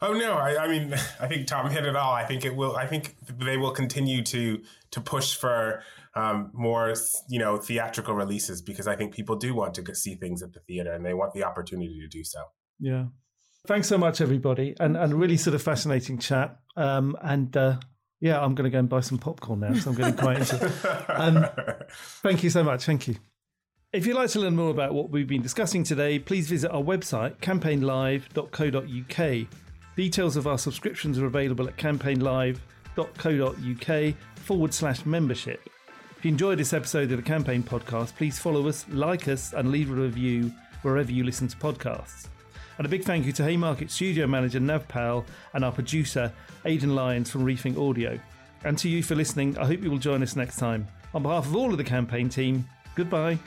Oh 0.02 0.12
no, 0.12 0.34
I, 0.34 0.64
I, 0.64 0.68
mean, 0.68 0.92
I 1.20 1.26
think 1.26 1.46
Tom 1.46 1.70
hit 1.70 1.86
it 1.86 1.96
all. 1.96 2.12
I 2.12 2.24
think 2.24 2.44
it 2.44 2.54
will. 2.54 2.76
I 2.76 2.86
think 2.86 3.16
they 3.38 3.56
will 3.56 3.72
continue 3.72 4.22
to 4.24 4.60
to 4.90 5.00
push 5.00 5.34
for 5.34 5.82
um, 6.14 6.50
more, 6.52 6.94
you 7.28 7.38
know, 7.38 7.56
theatrical 7.56 8.14
releases 8.14 8.62
because 8.62 8.86
I 8.86 8.96
think 8.96 9.14
people 9.14 9.36
do 9.36 9.54
want 9.54 9.74
to 9.74 9.94
see 9.94 10.14
things 10.14 10.42
at 10.42 10.52
the 10.52 10.60
theater 10.60 10.92
and 10.92 11.04
they 11.04 11.14
want 11.14 11.32
the 11.34 11.44
opportunity 11.44 12.00
to 12.00 12.06
do 12.06 12.22
so. 12.22 12.44
Yeah. 12.78 13.06
Thanks 13.66 13.88
so 13.88 13.96
much, 13.96 14.20
everybody, 14.20 14.76
and 14.78 14.96
and 14.96 15.14
really 15.14 15.38
sort 15.38 15.54
of 15.54 15.62
fascinating 15.62 16.18
chat. 16.18 16.58
Um, 16.76 17.16
and 17.22 17.56
uh, 17.56 17.78
yeah, 18.20 18.40
I'm 18.40 18.54
going 18.54 18.64
to 18.64 18.70
go 18.70 18.78
and 18.78 18.88
buy 18.88 19.00
some 19.00 19.18
popcorn 19.18 19.60
now, 19.60 19.74
so 19.74 19.90
I'm 19.90 19.96
getting 19.96 20.16
quite 20.16 20.38
into. 20.38 21.04
Um, 21.14 21.46
thank 22.22 22.42
you 22.42 22.50
so 22.50 22.62
much. 22.62 22.84
Thank 22.84 23.08
you. 23.08 23.16
If 23.94 24.04
you'd 24.06 24.16
like 24.16 24.30
to 24.30 24.40
learn 24.40 24.56
more 24.56 24.70
about 24.70 24.92
what 24.92 25.10
we've 25.10 25.28
been 25.28 25.40
discussing 25.40 25.84
today, 25.84 26.18
please 26.18 26.48
visit 26.48 26.68
our 26.72 26.82
website, 26.82 27.36
campaignlive.co.uk. 27.36 29.46
Details 29.94 30.36
of 30.36 30.48
our 30.48 30.58
subscriptions 30.58 31.16
are 31.20 31.26
available 31.26 31.68
at 31.68 31.76
campaignlive.co.uk 31.76 34.14
forward 34.34 34.74
slash 34.74 35.06
membership. 35.06 35.68
If 36.18 36.24
you 36.24 36.32
enjoyed 36.32 36.58
this 36.58 36.72
episode 36.72 37.12
of 37.12 37.18
the 37.18 37.22
Campaign 37.22 37.62
Podcast, 37.62 38.16
please 38.16 38.36
follow 38.36 38.66
us, 38.66 38.84
like 38.88 39.28
us, 39.28 39.52
and 39.52 39.70
leave 39.70 39.92
a 39.92 39.94
review 39.94 40.50
wherever 40.82 41.12
you 41.12 41.22
listen 41.22 41.46
to 41.46 41.56
podcasts. 41.56 42.26
And 42.78 42.86
a 42.86 42.90
big 42.90 43.04
thank 43.04 43.26
you 43.26 43.32
to 43.32 43.44
Haymarket 43.44 43.92
studio 43.92 44.26
manager 44.26 44.58
Nav 44.58 44.88
Powell 44.88 45.24
and 45.52 45.64
our 45.64 45.70
producer 45.70 46.32
Aidan 46.64 46.96
Lyons 46.96 47.30
from 47.30 47.46
Rethink 47.46 47.78
Audio. 47.78 48.18
And 48.64 48.76
to 48.78 48.88
you 48.88 49.04
for 49.04 49.14
listening, 49.14 49.56
I 49.56 49.66
hope 49.66 49.84
you 49.84 49.90
will 49.92 49.98
join 49.98 50.24
us 50.24 50.34
next 50.34 50.56
time. 50.56 50.88
On 51.14 51.22
behalf 51.22 51.46
of 51.46 51.54
all 51.54 51.70
of 51.70 51.78
the 51.78 51.84
campaign 51.84 52.28
team, 52.28 52.68
goodbye. 52.96 53.38